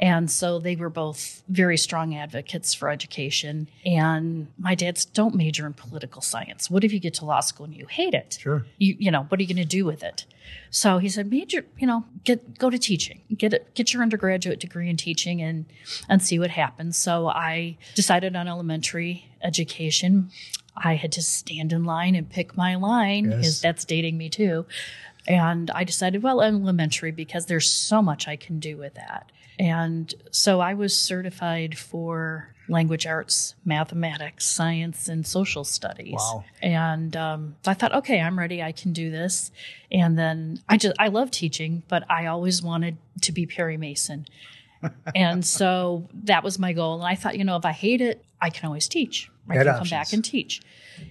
And 0.00 0.28
so 0.28 0.58
they 0.58 0.74
were 0.74 0.90
both 0.90 1.42
very 1.48 1.78
strong 1.78 2.16
advocates 2.16 2.74
for 2.74 2.90
education. 2.90 3.68
And 3.86 4.48
my 4.58 4.74
dad's 4.74 5.04
don't 5.04 5.36
major 5.36 5.66
in 5.66 5.72
political 5.72 6.20
science. 6.20 6.68
What 6.68 6.82
if 6.82 6.92
you 6.92 6.98
get 6.98 7.14
to 7.14 7.24
law 7.24 7.40
school 7.40 7.64
and 7.64 7.74
you 7.74 7.86
hate 7.86 8.14
it? 8.14 8.38
Sure. 8.40 8.66
You 8.78 8.96
you 8.98 9.10
know, 9.10 9.22
what 9.28 9.38
are 9.38 9.42
you 9.42 9.54
going 9.54 9.62
to 9.62 9.68
do 9.68 9.84
with 9.84 10.02
it? 10.02 10.26
So 10.70 10.98
he 10.98 11.08
said, 11.08 11.30
major, 11.30 11.64
you 11.78 11.86
know, 11.86 12.04
get 12.24 12.58
go 12.58 12.70
to 12.70 12.78
teaching, 12.78 13.22
get 13.36 13.54
it, 13.54 13.72
get 13.74 13.92
your 13.92 14.02
undergraduate 14.02 14.60
degree 14.60 14.90
in 14.90 14.96
teaching, 14.96 15.40
and 15.40 15.66
and 16.08 16.20
see 16.20 16.38
what 16.38 16.50
happens. 16.50 16.98
So 16.98 17.28
I 17.28 17.78
decided 17.94 18.34
on 18.34 18.48
elementary 18.48 19.30
education. 19.42 20.30
I 20.76 20.96
had 20.96 21.12
to 21.12 21.22
stand 21.22 21.72
in 21.72 21.84
line 21.84 22.16
and 22.16 22.28
pick 22.28 22.56
my 22.56 22.74
line 22.74 23.28
because 23.28 23.44
yes. 23.44 23.60
that's 23.60 23.84
dating 23.84 24.18
me 24.18 24.28
too. 24.28 24.66
And 25.26 25.70
I 25.70 25.84
decided, 25.84 26.22
well, 26.22 26.42
elementary 26.42 27.10
because 27.10 27.46
there's 27.46 27.70
so 27.70 28.02
much 28.02 28.28
I 28.28 28.36
can 28.36 28.58
do 28.58 28.76
with 28.76 28.94
that. 28.94 29.30
And 29.58 30.12
so 30.30 30.60
I 30.60 30.74
was 30.74 30.96
certified 30.96 31.78
for 31.78 32.54
language 32.68 33.06
arts, 33.06 33.54
mathematics, 33.64 34.46
science, 34.46 35.08
and 35.08 35.26
social 35.26 35.64
studies. 35.64 36.14
Wow. 36.14 36.44
And 36.62 37.16
um, 37.16 37.56
I 37.66 37.74
thought, 37.74 37.94
okay, 37.94 38.20
I'm 38.20 38.38
ready. 38.38 38.62
I 38.62 38.72
can 38.72 38.92
do 38.92 39.10
this. 39.10 39.50
And 39.92 40.18
then 40.18 40.60
I 40.68 40.76
just, 40.76 40.96
I 40.98 41.08
love 41.08 41.30
teaching, 41.30 41.82
but 41.88 42.10
I 42.10 42.26
always 42.26 42.62
wanted 42.62 42.96
to 43.22 43.32
be 43.32 43.46
Perry 43.46 43.76
Mason. 43.76 44.26
and 45.14 45.44
so 45.44 46.08
that 46.24 46.42
was 46.42 46.58
my 46.58 46.72
goal. 46.72 46.94
And 46.94 47.04
I 47.04 47.14
thought, 47.14 47.36
you 47.38 47.44
know, 47.44 47.56
if 47.56 47.64
I 47.64 47.72
hate 47.72 48.00
it, 48.00 48.24
I 48.40 48.50
can 48.50 48.66
always 48.66 48.88
teach. 48.88 49.30
I 49.48 49.54
Had 49.54 49.66
can 49.66 49.68
options. 49.68 49.90
come 49.90 49.98
back 49.98 50.12
and 50.12 50.24
teach 50.24 50.62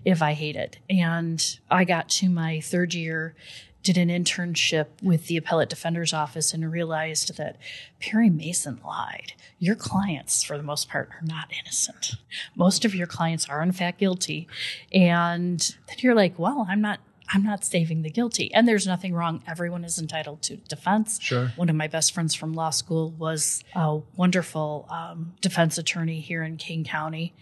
if 0.06 0.22
I 0.22 0.34
hate 0.34 0.56
it. 0.56 0.80
And 0.90 1.60
I 1.70 1.84
got 1.84 2.10
to 2.10 2.30
my 2.30 2.62
third 2.62 2.94
year, 2.94 3.36
did 3.84 3.98
an 3.98 4.10
internship 4.10 4.88
with 5.02 5.28
the 5.28 5.38
appellate 5.38 5.70
defender's 5.70 6.14
office 6.14 6.54
and 6.54 6.72
realized 6.72 7.38
that 7.38 7.58
Perry 8.00 8.30
Mason 8.30 8.80
lied. 8.86 9.34
Your 9.60 9.76
clients, 9.76 10.44
for 10.44 10.58
the 10.58 10.64
most 10.64 10.90
part, 10.90 11.10
are 11.10 11.26
not 11.26 11.52
innocent. 11.62 12.16
Most 12.56 12.86
of 12.86 12.96
your 12.96 13.08
clients 13.08 13.48
are 13.50 13.62
in 13.62 13.74
fact 13.74 14.00
guilty. 14.00 14.48
And 14.92 15.60
then 15.88 15.98
you're 16.00 16.16
like, 16.16 16.40
well, 16.40 16.66
I'm 16.70 16.82
not 16.82 17.00
I'm 17.34 17.44
not 17.44 17.64
saving 17.64 18.04
the 18.04 18.10
guilty. 18.10 18.54
And 18.54 18.68
there's 18.68 18.86
nothing 18.86 19.14
wrong. 19.14 19.42
Everyone 19.48 19.84
is 19.84 19.98
entitled 19.98 20.42
to 20.44 20.58
defense. 20.58 21.20
Sure. 21.22 21.52
One 21.56 21.70
of 21.70 21.76
my 21.76 21.88
best 21.88 22.14
friends 22.14 22.36
from 22.36 22.54
law 22.54 22.70
school 22.70 23.12
was 23.12 23.64
a 23.74 24.02
wonderful 24.16 24.88
um, 24.90 25.34
defense 25.42 25.78
attorney 25.78 26.20
here 26.20 26.44
in 26.44 26.58
Kane 26.58 26.84
County. 26.84 27.34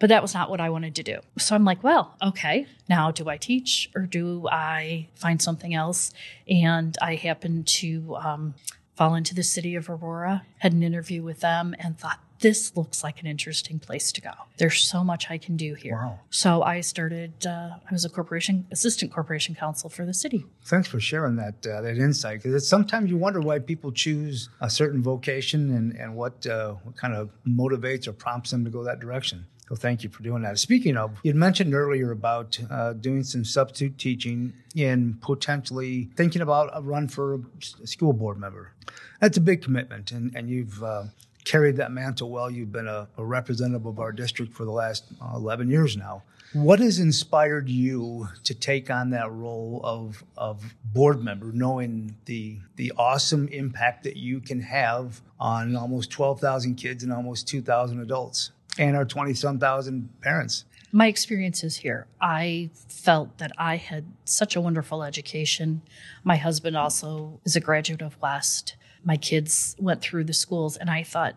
But 0.00 0.08
that 0.08 0.22
was 0.22 0.34
not 0.34 0.50
what 0.50 0.60
I 0.60 0.70
wanted 0.70 0.96
to 0.96 1.02
do. 1.02 1.20
So 1.38 1.54
I'm 1.54 1.64
like, 1.64 1.84
well, 1.84 2.16
okay, 2.22 2.66
now 2.88 3.10
do 3.10 3.28
I 3.28 3.36
teach 3.36 3.90
or 3.94 4.02
do 4.02 4.48
I 4.50 5.08
find 5.14 5.40
something 5.40 5.74
else? 5.74 6.12
And 6.48 6.96
I 7.00 7.14
happened 7.14 7.68
to 7.68 8.16
um, 8.16 8.54
fall 8.96 9.14
into 9.14 9.34
the 9.34 9.42
city 9.42 9.76
of 9.76 9.88
Aurora, 9.88 10.42
had 10.58 10.72
an 10.72 10.82
interview 10.82 11.22
with 11.22 11.40
them, 11.40 11.76
and 11.78 11.98
thought, 11.98 12.18
this 12.40 12.76
looks 12.76 13.04
like 13.04 13.20
an 13.20 13.26
interesting 13.26 13.78
place 13.78 14.12
to 14.12 14.20
go. 14.20 14.30
There's 14.56 14.82
so 14.82 15.04
much 15.04 15.30
I 15.30 15.38
can 15.38 15.56
do 15.56 15.74
here. 15.74 15.94
Wow. 15.94 16.20
So 16.30 16.62
I 16.62 16.80
started, 16.80 17.46
uh, 17.46 17.76
I 17.88 17.92
was 17.92 18.04
a 18.04 18.08
corporation, 18.08 18.66
assistant 18.70 19.12
corporation 19.12 19.54
counsel 19.54 19.90
for 19.90 20.04
the 20.04 20.14
city. 20.14 20.46
Thanks 20.64 20.88
for 20.88 21.00
sharing 21.00 21.36
that 21.36 21.66
uh, 21.66 21.80
that 21.82 21.98
insight. 21.98 22.42
Because 22.42 22.66
sometimes 22.68 23.10
you 23.10 23.16
wonder 23.16 23.40
why 23.40 23.58
people 23.58 23.92
choose 23.92 24.48
a 24.60 24.70
certain 24.70 25.02
vocation 25.02 25.74
and 25.74 25.92
and 25.92 26.16
what 26.16 26.46
uh, 26.46 26.74
what 26.84 26.96
kind 26.96 27.14
of 27.14 27.30
motivates 27.46 28.08
or 28.08 28.12
prompts 28.12 28.50
them 28.50 28.64
to 28.64 28.70
go 28.70 28.82
that 28.84 29.00
direction. 29.00 29.46
So 29.68 29.76
thank 29.76 30.02
you 30.02 30.10
for 30.10 30.24
doing 30.24 30.42
that. 30.42 30.58
Speaking 30.58 30.96
of, 30.96 31.16
you'd 31.22 31.36
mentioned 31.36 31.74
earlier 31.74 32.10
about 32.10 32.58
uh, 32.70 32.92
doing 32.94 33.22
some 33.22 33.44
substitute 33.44 33.98
teaching 33.98 34.52
and 34.76 35.20
potentially 35.22 36.10
thinking 36.16 36.42
about 36.42 36.70
a 36.72 36.82
run 36.82 37.06
for 37.06 37.40
a 37.80 37.86
school 37.86 38.12
board 38.12 38.36
member. 38.36 38.72
That's 39.20 39.36
a 39.36 39.40
big 39.40 39.62
commitment, 39.62 40.10
and 40.10 40.34
and 40.34 40.48
you've. 40.48 40.82
Uh, 40.82 41.04
carried 41.44 41.76
that 41.76 41.92
mantle 41.92 42.30
well. 42.30 42.50
You've 42.50 42.72
been 42.72 42.88
a, 42.88 43.08
a 43.16 43.24
representative 43.24 43.86
of 43.86 43.98
our 43.98 44.12
district 44.12 44.54
for 44.54 44.64
the 44.64 44.70
last 44.70 45.04
uh, 45.20 45.36
11 45.36 45.70
years 45.70 45.96
now. 45.96 46.22
What 46.52 46.80
has 46.80 46.98
inspired 46.98 47.68
you 47.68 48.28
to 48.42 48.54
take 48.54 48.90
on 48.90 49.10
that 49.10 49.30
role 49.30 49.80
of, 49.84 50.24
of 50.36 50.74
board 50.84 51.22
member, 51.22 51.52
knowing 51.52 52.16
the 52.24 52.58
the 52.74 52.92
awesome 52.96 53.46
impact 53.48 54.02
that 54.02 54.16
you 54.16 54.40
can 54.40 54.60
have 54.60 55.20
on 55.38 55.76
almost 55.76 56.10
12,000 56.10 56.74
kids 56.74 57.04
and 57.04 57.12
almost 57.12 57.46
2,000 57.46 58.00
adults 58.00 58.50
and 58.78 58.96
our 58.96 59.04
20 59.04 59.32
some 59.34 59.60
thousand 59.60 60.08
parents? 60.22 60.64
my 60.92 61.06
experiences 61.06 61.76
here, 61.76 62.06
I 62.20 62.70
felt 62.88 63.38
that 63.38 63.52
I 63.56 63.76
had 63.76 64.06
such 64.24 64.56
a 64.56 64.60
wonderful 64.60 65.02
education. 65.02 65.82
My 66.24 66.36
husband 66.36 66.76
also 66.76 67.40
is 67.44 67.56
a 67.56 67.60
graduate 67.60 68.02
of 68.02 68.20
West. 68.20 68.74
My 69.04 69.16
kids 69.16 69.76
went 69.78 70.00
through 70.00 70.24
the 70.24 70.32
schools, 70.32 70.76
and 70.76 70.90
I 70.90 71.02
thought, 71.02 71.34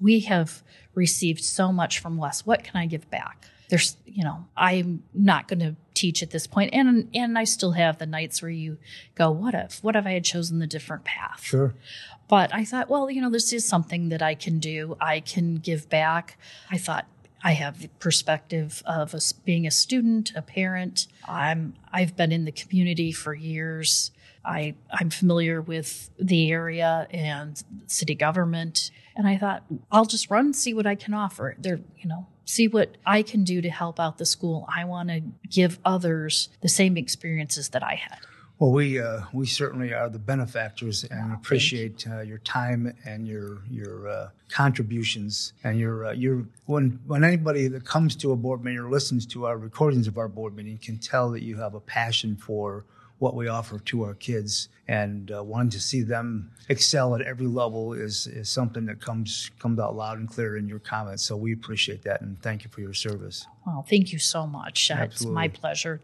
we 0.00 0.20
have 0.20 0.62
received 0.94 1.44
so 1.44 1.72
much 1.72 1.98
from 1.98 2.16
West. 2.16 2.46
What 2.46 2.64
can 2.64 2.76
I 2.76 2.86
give 2.86 3.10
back? 3.10 3.46
There's, 3.68 3.96
you 4.04 4.22
know, 4.22 4.46
I'm 4.56 5.02
not 5.14 5.48
going 5.48 5.60
to 5.60 5.76
teach 5.94 6.22
at 6.22 6.30
this 6.30 6.46
point, 6.46 6.74
and 6.74 7.08
and 7.14 7.38
I 7.38 7.44
still 7.44 7.72
have 7.72 7.98
the 7.98 8.06
nights 8.06 8.42
where 8.42 8.50
you 8.50 8.76
go, 9.14 9.30
what 9.30 9.54
if, 9.54 9.82
what 9.82 9.96
if 9.96 10.04
I 10.04 10.12
had 10.12 10.24
chosen 10.24 10.58
the 10.58 10.66
different 10.66 11.04
path? 11.04 11.42
Sure. 11.42 11.74
But 12.28 12.54
I 12.54 12.64
thought, 12.64 12.90
well, 12.90 13.10
you 13.10 13.22
know, 13.22 13.30
this 13.30 13.52
is 13.52 13.66
something 13.66 14.10
that 14.10 14.22
I 14.22 14.34
can 14.34 14.58
do. 14.58 14.96
I 15.00 15.20
can 15.20 15.56
give 15.56 15.88
back. 15.88 16.38
I 16.70 16.78
thought 16.78 17.06
I 17.44 17.52
have 17.52 17.80
the 17.80 17.88
perspective 17.88 18.82
of 18.86 19.14
a, 19.14 19.20
being 19.44 19.66
a 19.66 19.70
student, 19.70 20.32
a 20.36 20.42
parent. 20.42 21.06
I'm 21.26 21.74
I've 21.92 22.16
been 22.16 22.32
in 22.32 22.44
the 22.44 22.52
community 22.52 23.10
for 23.12 23.34
years. 23.34 24.10
I 24.44 24.74
I'm 24.90 25.10
familiar 25.10 25.60
with 25.60 26.10
the 26.18 26.50
area 26.50 27.06
and 27.10 27.62
city 27.86 28.14
government, 28.14 28.90
and 29.16 29.26
I 29.26 29.38
thought 29.38 29.64
I'll 29.90 30.04
just 30.04 30.30
run, 30.30 30.52
see 30.52 30.74
what 30.74 30.86
I 30.86 30.94
can 30.94 31.14
offer. 31.14 31.54
There, 31.58 31.80
you 31.98 32.08
know, 32.08 32.26
see 32.44 32.68
what 32.68 32.96
I 33.06 33.22
can 33.22 33.44
do 33.44 33.60
to 33.62 33.70
help 33.70 34.00
out 34.00 34.18
the 34.18 34.26
school. 34.26 34.66
I 34.74 34.84
want 34.84 35.08
to 35.10 35.22
give 35.48 35.78
others 35.84 36.48
the 36.60 36.68
same 36.68 36.96
experiences 36.96 37.70
that 37.70 37.82
I 37.82 37.94
had. 37.94 38.18
Well, 38.58 38.70
we 38.70 39.00
uh, 39.00 39.22
we 39.32 39.46
certainly 39.46 39.92
are 39.92 40.08
the 40.08 40.20
benefactors 40.20 41.02
and 41.02 41.32
appreciate 41.32 42.06
uh, 42.08 42.20
your 42.20 42.38
time 42.38 42.94
and 43.04 43.26
your 43.26 43.62
your 43.68 44.08
uh, 44.08 44.28
contributions 44.50 45.52
and 45.64 45.80
your 45.80 46.06
uh, 46.06 46.12
your 46.12 46.46
when 46.66 47.00
when 47.06 47.24
anybody 47.24 47.66
that 47.66 47.84
comes 47.84 48.14
to 48.16 48.30
a 48.30 48.36
board 48.36 48.62
meeting 48.62 48.78
or 48.78 48.88
listens 48.88 49.26
to 49.26 49.46
our 49.46 49.58
recordings 49.58 50.06
of 50.06 50.16
our 50.16 50.28
board 50.28 50.54
meeting 50.54 50.78
can 50.78 50.98
tell 50.98 51.30
that 51.30 51.42
you 51.42 51.56
have 51.56 51.74
a 51.74 51.80
passion 51.80 52.36
for 52.36 52.84
what 53.22 53.36
we 53.36 53.46
offer 53.46 53.78
to 53.78 54.02
our 54.02 54.14
kids 54.14 54.68
and 54.88 55.30
uh, 55.30 55.40
wanting 55.40 55.70
to 55.70 55.78
see 55.80 56.02
them 56.02 56.50
excel 56.68 57.14
at 57.14 57.22
every 57.22 57.46
level 57.46 57.92
is 57.92 58.26
is 58.26 58.48
something 58.48 58.84
that 58.84 59.00
comes 59.00 59.48
comes 59.60 59.78
out 59.78 59.94
loud 59.94 60.18
and 60.18 60.28
clear 60.28 60.56
in 60.56 60.68
your 60.68 60.80
comments. 60.80 61.22
So 61.22 61.36
we 61.36 61.52
appreciate 61.52 62.02
that 62.02 62.20
and 62.20 62.42
thank 62.42 62.64
you 62.64 62.70
for 62.70 62.80
your 62.80 62.92
service. 62.92 63.46
Well, 63.64 63.86
thank 63.88 64.12
you 64.12 64.18
so 64.18 64.44
much. 64.44 64.90
Uh, 64.90 64.96
It's 65.04 65.24
my 65.24 65.46
pleasure. 65.46 66.00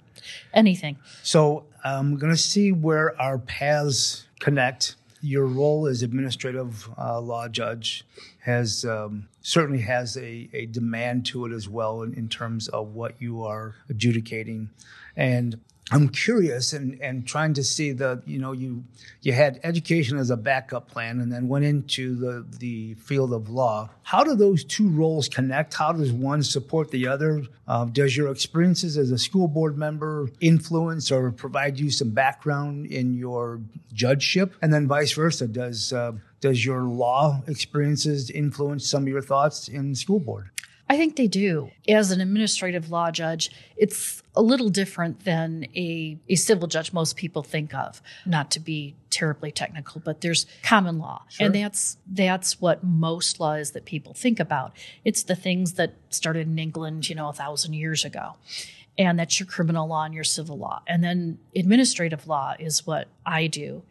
Anything. 0.55 0.97
So 1.25 1.65
I'm 1.83 2.17
going 2.19 2.33
to 2.33 2.39
see 2.39 2.71
where 2.71 3.21
our 3.21 3.39
paths 3.39 4.29
connect. 4.39 4.95
Your 5.21 5.47
role 5.47 5.89
as 5.89 6.05
administrative 6.05 6.89
uh, 6.97 7.21
law 7.21 7.49
judge 7.49 8.05
has 8.43 8.85
um, 8.85 9.27
certainly 9.43 9.83
has 9.83 10.17
a, 10.17 10.49
a 10.53 10.67
demand 10.67 11.27
to 11.27 11.47
it 11.47 11.53
as 11.53 11.69
well 11.69 12.03
in, 12.03 12.15
in 12.15 12.29
terms 12.29 12.69
of 12.69 12.95
what 12.95 13.21
you 13.21 13.43
are 13.43 13.75
adjudicating, 13.89 14.71
and 15.17 15.59
I'm 15.91 16.11
curious 16.11 16.75
and, 16.75 17.01
and 17.01 17.27
trying 17.27 17.55
to 17.55 17.65
see 17.65 17.93
the 17.93 18.23
you 18.27 18.39
know 18.39 18.53
you 18.53 18.85
you 19.23 19.33
had 19.33 19.59
education 19.63 20.19
as 20.19 20.31
a 20.31 20.37
backup 20.37 20.91
plan 20.91 21.21
and 21.21 21.33
then 21.33 21.49
went 21.49 21.65
into 21.65 22.15
the 22.15 22.47
the 22.59 22.95
field 22.95 23.33
of 23.33 23.49
law. 23.49 23.89
How 24.03 24.23
do 24.23 24.35
those 24.35 24.65
two 24.65 24.89
roles 24.89 25.29
connect? 25.29 25.75
How 25.75 25.93
does 25.93 26.13
one 26.13 26.43
support 26.43 26.91
the 26.91 27.07
other? 27.07 27.43
Uh, 27.67 27.87
does 27.87 28.17
your 28.17 28.31
experiences 28.31 28.99
as 28.99 29.11
a 29.11 29.19
school 29.19 29.49
board 29.49 29.79
member 29.79 30.29
influence 30.41 31.11
or 31.11 31.33
provide 31.33 31.79
you 31.79 31.91
some 31.91 32.11
background 32.11 32.87
in 32.87 33.15
your 33.15 33.61
judgeship, 33.93 34.57
and 34.61 34.73
then 34.73 34.87
vice 34.87 35.13
versa? 35.13 35.49
Does 35.49 35.93
uh, 35.93 36.13
does 36.41 36.65
your 36.65 36.83
law 36.83 37.43
experiences 37.47 38.31
influence 38.31 38.89
some 38.89 39.05
of 39.05 39.09
your 39.09 39.23
thoughts 39.23 39.69
in 39.69 39.95
school 39.95 40.21
board? 40.21 40.51
I 40.91 40.97
think 40.97 41.17
they 41.17 41.27
do. 41.27 41.71
As 41.87 42.11
an 42.11 42.21
administrative 42.21 42.91
law 42.91 43.11
judge, 43.11 43.51
it's 43.77 44.23
a 44.35 44.43
little 44.43 44.71
different 44.71 45.25
than 45.25 45.67
a, 45.77 46.17
a 46.29 46.35
civil 46.37 46.67
judge 46.67 46.93
most 46.93 47.17
people 47.17 47.43
think 47.43 47.75
of. 47.75 48.01
Not 48.25 48.51
to 48.53 48.61
be 48.61 48.95
terribly 49.11 49.53
technical, 49.53 50.01
but 50.01 50.23
there's 50.23 50.47
common 50.63 50.99
law. 50.99 51.25
And 51.39 51.55
that's 51.55 51.99
that's 52.07 52.61
what 52.61 52.83
most 52.83 53.39
law 53.39 53.55
is 53.55 53.73
that 53.73 53.85
people 53.85 54.15
think 54.15 54.41
about. 54.41 54.73
It's 55.05 55.23
the 55.23 55.37
things 55.37 55.75
that 55.75 55.95
started 56.09 56.47
in 56.47 56.59
England, 56.59 57.09
you 57.09 57.15
know, 57.15 57.29
a 57.29 57.33
thousand 57.33 57.75
years 57.75 58.05
ago. 58.05 58.37
And 58.97 59.19
that's 59.19 59.39
your 59.39 59.47
criminal 59.47 59.87
law 59.87 60.05
and 60.05 60.15
your 60.15 60.25
civil 60.25 60.59
law. 60.59 60.83
And 60.87 61.05
then 61.05 61.39
administrative 61.55 62.27
law 62.27 62.55
is 62.59 62.85
what 62.85 63.07
I 63.25 63.47
do. 63.47 63.83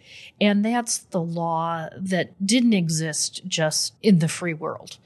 And 0.42 0.66
that's 0.66 0.98
the 0.98 1.22
law 1.22 1.88
that 1.96 2.46
didn't 2.46 2.74
exist 2.74 3.48
just 3.48 3.94
in 4.02 4.20
the 4.20 4.28
free 4.28 4.54
world. 4.54 4.98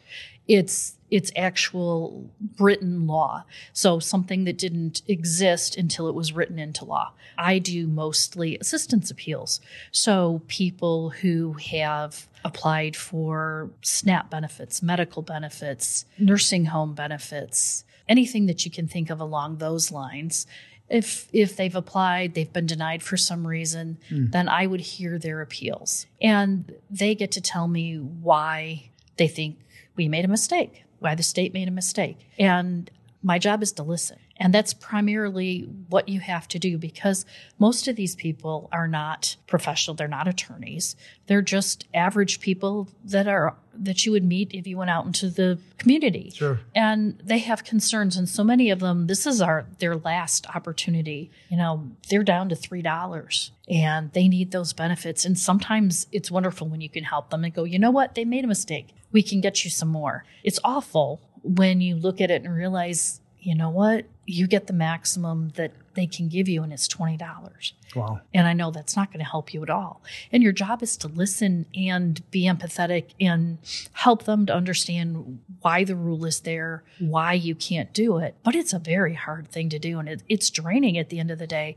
It's 0.51 0.97
it's 1.09 1.31
actual 1.35 2.29
written 2.57 3.05
law. 3.05 3.43
So 3.73 3.99
something 3.99 4.45
that 4.45 4.57
didn't 4.57 5.01
exist 5.07 5.77
until 5.77 6.07
it 6.07 6.15
was 6.15 6.31
written 6.31 6.57
into 6.57 6.85
law. 6.85 7.11
I 7.37 7.59
do 7.59 7.85
mostly 7.85 8.57
assistance 8.59 9.11
appeals. 9.11 9.59
So 9.91 10.41
people 10.47 11.09
who 11.09 11.53
have 11.53 12.27
applied 12.43 12.95
for 12.95 13.71
SNAP 13.81 14.29
benefits, 14.29 14.81
medical 14.81 15.21
benefits, 15.21 16.05
nursing 16.17 16.65
home 16.65 16.95
benefits, 16.95 17.83
anything 18.07 18.45
that 18.45 18.65
you 18.65 18.71
can 18.71 18.87
think 18.87 19.09
of 19.09 19.19
along 19.19 19.57
those 19.57 19.91
lines. 19.91 20.47
If 20.89 21.29
if 21.31 21.55
they've 21.55 21.75
applied, 21.75 22.33
they've 22.33 22.51
been 22.51 22.65
denied 22.65 23.01
for 23.01 23.15
some 23.15 23.47
reason, 23.47 23.97
hmm. 24.09 24.29
then 24.29 24.49
I 24.49 24.67
would 24.67 24.81
hear 24.81 25.17
their 25.17 25.41
appeals. 25.41 26.05
And 26.21 26.73
they 26.89 27.15
get 27.15 27.31
to 27.31 27.41
tell 27.41 27.67
me 27.67 27.95
why 27.95 28.90
they 29.21 29.27
think 29.27 29.59
we 29.95 30.07
made 30.07 30.25
a 30.25 30.27
mistake, 30.27 30.83
why 30.97 31.13
the 31.13 31.21
state 31.21 31.53
made 31.53 31.67
a 31.67 31.71
mistake. 31.71 32.17
And 32.39 32.89
my 33.21 33.37
job 33.37 33.61
is 33.61 33.71
to 33.73 33.83
listen 33.83 34.17
And 34.41 34.51
that's 34.51 34.73
primarily 34.73 35.69
what 35.87 36.09
you 36.09 36.19
have 36.19 36.47
to 36.47 36.57
do 36.57 36.79
because 36.79 37.27
most 37.59 37.87
of 37.87 37.95
these 37.95 38.15
people 38.15 38.69
are 38.71 38.87
not 38.87 39.35
professional, 39.45 39.95
they're 39.95 40.07
not 40.07 40.27
attorneys. 40.27 40.95
They're 41.27 41.43
just 41.43 41.85
average 41.93 42.39
people 42.39 42.89
that 43.05 43.27
are 43.27 43.55
that 43.73 44.03
you 44.03 44.11
would 44.11 44.23
meet 44.23 44.51
if 44.51 44.65
you 44.65 44.77
went 44.77 44.89
out 44.89 45.05
into 45.05 45.29
the 45.29 45.59
community. 45.77 46.31
Sure. 46.35 46.59
And 46.75 47.19
they 47.23 47.37
have 47.37 47.63
concerns 47.63 48.17
and 48.17 48.27
so 48.27 48.43
many 48.43 48.71
of 48.71 48.79
them 48.79 49.05
this 49.05 49.27
is 49.27 49.41
our 49.41 49.67
their 49.77 49.95
last 49.95 50.47
opportunity. 50.55 51.29
You 51.49 51.57
know, 51.57 51.91
they're 52.09 52.23
down 52.23 52.49
to 52.49 52.55
$3 52.55 53.51
and 53.69 54.11
they 54.13 54.27
need 54.27 54.49
those 54.49 54.73
benefits 54.73 55.23
and 55.23 55.37
sometimes 55.37 56.07
it's 56.11 56.31
wonderful 56.31 56.67
when 56.67 56.81
you 56.81 56.89
can 56.89 57.03
help 57.03 57.29
them 57.29 57.43
and 57.43 57.53
go, 57.53 57.63
"You 57.63 57.77
know 57.77 57.91
what? 57.91 58.15
They 58.15 58.25
made 58.25 58.43
a 58.43 58.47
mistake. 58.47 58.87
We 59.11 59.21
can 59.21 59.39
get 59.39 59.63
you 59.63 59.69
some 59.69 59.89
more." 59.89 60.25
It's 60.43 60.59
awful 60.63 61.21
when 61.43 61.79
you 61.79 61.95
look 61.95 62.19
at 62.19 62.31
it 62.31 62.43
and 62.43 62.53
realize 62.53 63.20
you 63.41 63.55
know 63.55 63.69
what? 63.69 64.05
You 64.25 64.47
get 64.47 64.67
the 64.67 64.73
maximum 64.73 65.49
that 65.55 65.73
they 65.95 66.05
can 66.05 66.29
give 66.29 66.47
you, 66.47 66.63
and 66.63 66.71
it's 66.71 66.87
$20. 66.87 67.73
Wow. 67.95 68.21
And 68.33 68.47
I 68.47 68.53
know 68.53 68.71
that's 68.71 68.95
not 68.95 69.09
going 69.11 69.23
to 69.23 69.29
help 69.29 69.53
you 69.53 69.63
at 69.63 69.69
all. 69.69 70.01
And 70.31 70.41
your 70.41 70.53
job 70.53 70.81
is 70.83 70.95
to 70.97 71.07
listen 71.07 71.65
and 71.75 72.21
be 72.31 72.43
empathetic 72.45 73.09
and 73.19 73.57
help 73.93 74.23
them 74.23 74.45
to 74.45 74.53
understand 74.53 75.39
why 75.61 75.83
the 75.83 75.95
rule 75.95 76.23
is 76.25 76.41
there, 76.41 76.83
why 76.99 77.33
you 77.33 77.55
can't 77.55 77.91
do 77.93 78.19
it. 78.19 78.35
But 78.43 78.55
it's 78.55 78.73
a 78.73 78.79
very 78.79 79.15
hard 79.15 79.49
thing 79.49 79.69
to 79.69 79.79
do, 79.79 79.99
and 79.99 80.07
it, 80.07 80.23
it's 80.29 80.49
draining 80.49 80.97
at 80.97 81.09
the 81.09 81.19
end 81.19 81.31
of 81.31 81.39
the 81.39 81.47
day 81.47 81.75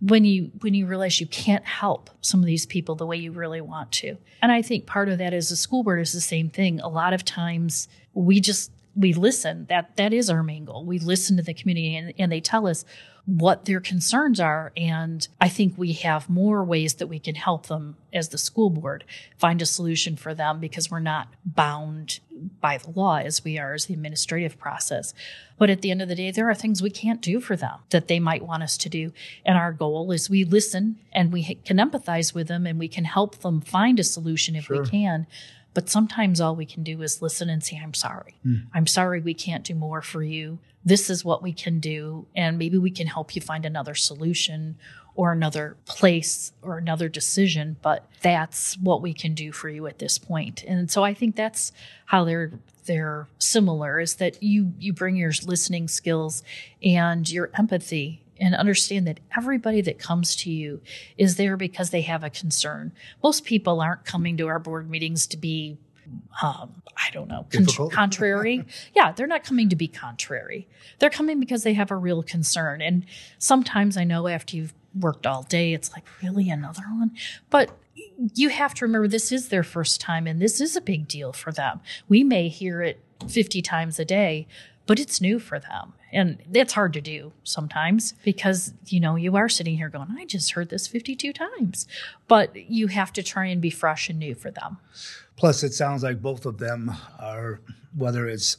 when 0.00 0.24
you 0.24 0.50
when 0.60 0.74
you 0.74 0.86
realize 0.86 1.20
you 1.20 1.26
can't 1.26 1.64
help 1.64 2.10
some 2.20 2.40
of 2.40 2.46
these 2.46 2.66
people 2.66 2.94
the 2.96 3.06
way 3.06 3.16
you 3.16 3.30
really 3.30 3.60
want 3.60 3.92
to. 3.92 4.16
And 4.42 4.52
I 4.52 4.60
think 4.60 4.86
part 4.86 5.08
of 5.08 5.18
that 5.18 5.32
as 5.32 5.50
a 5.50 5.56
school 5.56 5.82
board 5.84 6.00
is 6.00 6.12
the 6.12 6.20
same 6.20 6.50
thing. 6.50 6.80
A 6.80 6.88
lot 6.88 7.14
of 7.14 7.24
times 7.24 7.88
we 8.12 8.40
just 8.40 8.70
we 8.96 9.12
listen. 9.12 9.66
That 9.68 9.96
that 9.96 10.12
is 10.12 10.30
our 10.30 10.42
main 10.42 10.64
goal. 10.64 10.84
We 10.84 10.98
listen 10.98 11.36
to 11.36 11.42
the 11.42 11.54
community 11.54 11.96
and, 11.96 12.12
and 12.18 12.30
they 12.30 12.40
tell 12.40 12.66
us 12.66 12.84
what 13.26 13.64
their 13.64 13.80
concerns 13.80 14.38
are. 14.38 14.70
And 14.76 15.26
I 15.40 15.48
think 15.48 15.78
we 15.78 15.94
have 15.94 16.28
more 16.28 16.62
ways 16.62 16.94
that 16.94 17.06
we 17.06 17.18
can 17.18 17.34
help 17.36 17.66
them 17.68 17.96
as 18.12 18.28
the 18.28 18.36
school 18.36 18.68
board 18.68 19.02
find 19.38 19.62
a 19.62 19.66
solution 19.66 20.14
for 20.16 20.34
them 20.34 20.60
because 20.60 20.90
we're 20.90 21.00
not 21.00 21.28
bound 21.44 22.20
by 22.60 22.76
the 22.76 22.90
law 22.90 23.16
as 23.16 23.42
we 23.42 23.58
are 23.58 23.72
as 23.72 23.86
the 23.86 23.94
administrative 23.94 24.58
process. 24.58 25.14
But 25.56 25.70
at 25.70 25.80
the 25.80 25.90
end 25.90 26.02
of 26.02 26.08
the 26.08 26.14
day, 26.14 26.32
there 26.32 26.50
are 26.50 26.54
things 26.54 26.82
we 26.82 26.90
can't 26.90 27.22
do 27.22 27.40
for 27.40 27.56
them 27.56 27.78
that 27.90 28.08
they 28.08 28.20
might 28.20 28.44
want 28.44 28.62
us 28.62 28.76
to 28.76 28.90
do. 28.90 29.10
And 29.46 29.56
our 29.56 29.72
goal 29.72 30.12
is 30.12 30.28
we 30.28 30.44
listen 30.44 30.96
and 31.10 31.32
we 31.32 31.54
can 31.64 31.78
empathize 31.78 32.34
with 32.34 32.48
them 32.48 32.66
and 32.66 32.78
we 32.78 32.88
can 32.88 33.04
help 33.04 33.38
them 33.38 33.62
find 33.62 33.98
a 33.98 34.04
solution 34.04 34.54
if 34.54 34.64
Sure. 34.64 34.82
we 34.82 34.88
can. 34.90 35.26
But 35.74 35.90
sometimes 35.90 36.40
all 36.40 36.56
we 36.56 36.66
can 36.66 36.82
do 36.82 37.02
is 37.02 37.20
listen 37.20 37.50
and 37.50 37.62
say, 37.62 37.80
I'm 37.82 37.94
sorry. 37.94 38.36
Hmm. 38.42 38.56
I'm 38.72 38.86
sorry 38.86 39.20
we 39.20 39.34
can't 39.34 39.64
do 39.64 39.74
more 39.74 40.00
for 40.00 40.22
you. 40.22 40.58
This 40.84 41.10
is 41.10 41.24
what 41.24 41.42
we 41.42 41.52
can 41.52 41.80
do. 41.80 42.26
And 42.34 42.58
maybe 42.58 42.78
we 42.78 42.90
can 42.90 43.08
help 43.08 43.34
you 43.34 43.42
find 43.42 43.66
another 43.66 43.94
solution 43.94 44.76
or 45.16 45.32
another 45.32 45.76
place 45.84 46.52
or 46.62 46.78
another 46.78 47.08
decision. 47.08 47.76
But 47.82 48.08
that's 48.22 48.78
what 48.78 49.02
we 49.02 49.12
can 49.12 49.34
do 49.34 49.52
for 49.52 49.68
you 49.68 49.86
at 49.86 49.98
this 49.98 50.18
point. 50.18 50.62
And 50.64 50.90
so 50.90 51.04
I 51.04 51.12
think 51.12 51.36
that's 51.36 51.72
how 52.06 52.24
they're 52.24 52.52
they're 52.86 53.28
similar 53.38 53.98
is 53.98 54.16
that 54.16 54.42
you 54.42 54.74
you 54.78 54.92
bring 54.92 55.16
your 55.16 55.32
listening 55.44 55.88
skills 55.88 56.42
and 56.82 57.30
your 57.30 57.50
empathy 57.58 58.23
and 58.40 58.54
understand 58.54 59.06
that 59.06 59.20
everybody 59.36 59.80
that 59.82 59.98
comes 59.98 60.34
to 60.36 60.50
you 60.50 60.80
is 61.16 61.36
there 61.36 61.56
because 61.56 61.90
they 61.90 62.02
have 62.02 62.24
a 62.24 62.30
concern. 62.30 62.92
Most 63.22 63.44
people 63.44 63.80
aren't 63.80 64.04
coming 64.04 64.36
to 64.38 64.48
our 64.48 64.58
board 64.58 64.90
meetings 64.90 65.26
to 65.28 65.36
be, 65.36 65.78
um, 66.42 66.82
I 66.96 67.10
don't 67.12 67.28
know, 67.28 67.46
con- 67.50 67.66
contrary. 67.90 68.64
yeah, 68.94 69.12
they're 69.12 69.26
not 69.26 69.44
coming 69.44 69.68
to 69.68 69.76
be 69.76 69.88
contrary. 69.88 70.66
They're 70.98 71.10
coming 71.10 71.40
because 71.40 71.62
they 71.62 71.74
have 71.74 71.90
a 71.90 71.96
real 71.96 72.22
concern. 72.22 72.82
And 72.82 73.06
sometimes 73.38 73.96
I 73.96 74.04
know 74.04 74.26
after 74.28 74.56
you've 74.56 74.74
worked 74.98 75.26
all 75.26 75.42
day, 75.42 75.72
it's 75.72 75.92
like, 75.92 76.04
really 76.22 76.50
another 76.50 76.82
one? 76.82 77.12
But 77.50 77.70
you 78.34 78.48
have 78.48 78.74
to 78.74 78.84
remember 78.84 79.08
this 79.08 79.32
is 79.32 79.48
their 79.48 79.62
first 79.62 80.00
time 80.00 80.26
and 80.26 80.40
this 80.40 80.60
is 80.60 80.76
a 80.76 80.80
big 80.80 81.08
deal 81.08 81.32
for 81.32 81.52
them. 81.52 81.80
We 82.08 82.24
may 82.24 82.48
hear 82.48 82.82
it 82.82 83.00
50 83.28 83.62
times 83.62 83.98
a 83.98 84.04
day, 84.04 84.46
but 84.86 84.98
it's 84.98 85.20
new 85.20 85.38
for 85.38 85.58
them. 85.58 85.94
And 86.12 86.38
that's 86.48 86.74
hard 86.74 86.92
to 86.92 87.00
do 87.00 87.32
sometimes 87.42 88.14
because, 88.24 88.72
you 88.86 89.00
know, 89.00 89.16
you 89.16 89.36
are 89.36 89.48
sitting 89.48 89.76
here 89.76 89.88
going, 89.88 90.14
I 90.16 90.24
just 90.26 90.52
heard 90.52 90.68
this 90.68 90.86
52 90.86 91.32
times. 91.32 91.86
But 92.28 92.70
you 92.70 92.86
have 92.88 93.12
to 93.14 93.22
try 93.22 93.46
and 93.46 93.60
be 93.60 93.70
fresh 93.70 94.08
and 94.08 94.18
new 94.18 94.34
for 94.34 94.50
them. 94.50 94.78
Plus, 95.36 95.62
it 95.62 95.74
sounds 95.74 96.02
like 96.02 96.22
both 96.22 96.46
of 96.46 96.58
them 96.58 96.92
are, 97.18 97.60
whether 97.96 98.28
it's 98.28 98.58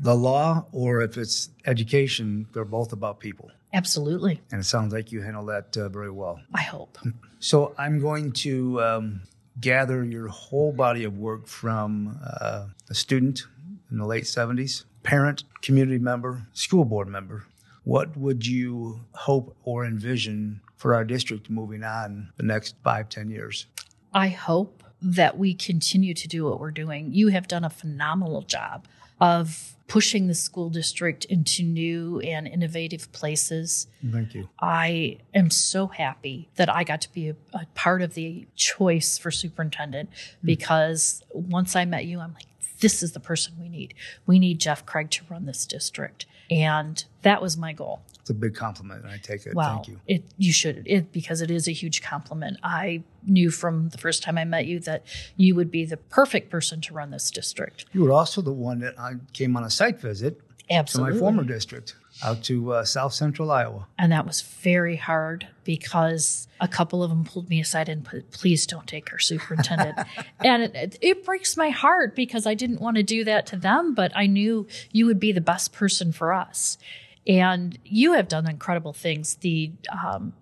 the 0.00 0.14
law 0.14 0.66
or 0.72 1.02
if 1.02 1.16
it's 1.16 1.50
education, 1.66 2.46
they're 2.52 2.64
both 2.64 2.92
about 2.92 3.20
people. 3.20 3.50
Absolutely. 3.72 4.40
And 4.50 4.60
it 4.60 4.64
sounds 4.64 4.92
like 4.92 5.12
you 5.12 5.22
handle 5.22 5.44
that 5.46 5.76
uh, 5.76 5.88
very 5.88 6.10
well. 6.10 6.40
I 6.54 6.62
hope. 6.62 6.98
So 7.38 7.74
I'm 7.78 8.00
going 8.00 8.32
to 8.32 8.80
um, 8.82 9.20
gather 9.60 10.04
your 10.04 10.28
whole 10.28 10.72
body 10.72 11.04
of 11.04 11.18
work 11.18 11.46
from 11.46 12.18
uh, 12.40 12.66
a 12.88 12.94
student 12.94 13.42
in 13.90 13.98
the 13.98 14.06
late 14.06 14.24
70s, 14.24 14.84
parent, 15.08 15.44
community 15.62 15.98
member, 15.98 16.42
school 16.52 16.84
board 16.84 17.08
member. 17.08 17.46
What 17.84 18.14
would 18.14 18.46
you 18.46 19.00
hope 19.12 19.56
or 19.64 19.86
envision 19.86 20.60
for 20.76 20.94
our 20.94 21.02
district 21.02 21.48
moving 21.48 21.82
on 21.82 22.28
the 22.36 22.42
next 22.42 22.74
five, 22.84 23.08
ten 23.08 23.30
years? 23.30 23.64
I 24.12 24.28
hope 24.28 24.82
that 25.00 25.38
we 25.38 25.54
continue 25.54 26.12
to 26.12 26.28
do 26.28 26.44
what 26.44 26.60
we're 26.60 26.72
doing. 26.72 27.10
You 27.14 27.28
have 27.28 27.48
done 27.48 27.64
a 27.64 27.70
phenomenal 27.70 28.42
job 28.42 28.86
of 29.18 29.76
pushing 29.86 30.26
the 30.26 30.34
school 30.34 30.68
district 30.68 31.24
into 31.24 31.62
new 31.62 32.20
and 32.20 32.46
innovative 32.46 33.10
places. 33.12 33.86
Thank 34.12 34.34
you. 34.34 34.50
I 34.60 35.20
am 35.32 35.48
so 35.48 35.86
happy 35.86 36.50
that 36.56 36.68
I 36.68 36.84
got 36.84 37.00
to 37.00 37.12
be 37.14 37.30
a, 37.30 37.36
a 37.54 37.64
part 37.74 38.02
of 38.02 38.12
the 38.12 38.46
choice 38.56 39.16
for 39.16 39.30
superintendent 39.30 40.10
hmm. 40.42 40.46
because 40.46 41.22
once 41.30 41.74
I 41.74 41.86
met 41.86 42.04
you, 42.04 42.20
I'm 42.20 42.34
like, 42.34 42.44
this 42.80 43.02
is 43.02 43.12
the 43.12 43.20
person 43.20 43.54
we 43.60 43.68
need. 43.68 43.94
We 44.26 44.38
need 44.38 44.60
Jeff 44.60 44.84
Craig 44.86 45.10
to 45.12 45.24
run 45.28 45.46
this 45.46 45.66
district. 45.66 46.26
And 46.50 47.04
that 47.22 47.42
was 47.42 47.56
my 47.56 47.72
goal. 47.72 48.00
It's 48.20 48.30
a 48.30 48.34
big 48.34 48.54
compliment, 48.54 49.04
and 49.04 49.10
I 49.10 49.18
take 49.18 49.46
it. 49.46 49.54
Wow. 49.54 49.76
Thank 49.76 49.88
you. 49.88 50.00
It 50.06 50.24
you 50.36 50.52
should 50.52 50.82
it 50.86 51.12
because 51.12 51.40
it 51.40 51.50
is 51.50 51.66
a 51.66 51.72
huge 51.72 52.02
compliment. 52.02 52.58
I 52.62 53.02
knew 53.26 53.50
from 53.50 53.88
the 53.88 53.98
first 53.98 54.22
time 54.22 54.36
I 54.36 54.44
met 54.44 54.66
you 54.66 54.80
that 54.80 55.04
you 55.36 55.54
would 55.54 55.70
be 55.70 55.84
the 55.84 55.96
perfect 55.96 56.50
person 56.50 56.80
to 56.82 56.94
run 56.94 57.10
this 57.10 57.30
district. 57.30 57.86
You 57.92 58.02
were 58.02 58.12
also 58.12 58.42
the 58.42 58.52
one 58.52 58.80
that 58.80 58.98
I 58.98 59.14
came 59.32 59.56
on 59.56 59.64
a 59.64 59.70
site 59.70 60.00
visit 60.00 60.40
to 60.68 61.00
my 61.00 61.12
former 61.12 61.42
district 61.42 61.96
out 62.22 62.42
to 62.44 62.72
uh, 62.72 62.84
South 62.84 63.12
Central 63.12 63.50
Iowa. 63.50 63.86
and 63.98 64.12
that 64.12 64.26
was 64.26 64.40
very 64.42 64.96
hard 64.96 65.46
because 65.64 66.48
a 66.60 66.68
couple 66.68 67.02
of 67.02 67.10
them 67.10 67.24
pulled 67.24 67.48
me 67.48 67.60
aside 67.60 67.88
and 67.88 68.04
put, 68.04 68.30
please 68.30 68.66
don't 68.66 68.86
take 68.86 69.12
our 69.12 69.18
superintendent. 69.18 69.98
And 70.40 70.62
it, 70.62 70.74
it, 70.74 70.98
it 71.00 71.24
breaks 71.24 71.56
my 71.56 71.70
heart 71.70 72.14
because 72.14 72.46
i 72.46 72.54
didn't 72.54 72.80
want 72.80 72.96
to 72.96 73.02
do 73.02 73.24
that 73.24 73.46
to 73.46 73.56
them 73.56 73.94
but 73.94 74.12
i 74.14 74.26
knew 74.26 74.66
you 74.92 75.06
would 75.06 75.18
be 75.20 75.32
the 75.32 75.40
best 75.40 75.72
person 75.72 76.12
for 76.12 76.32
us. 76.32 76.78
And 77.26 77.78
you 77.84 78.14
have 78.14 78.26
done 78.28 78.48
incredible 78.48 78.94
things. 78.94 79.34
The 79.36 79.72
um, 79.92 80.32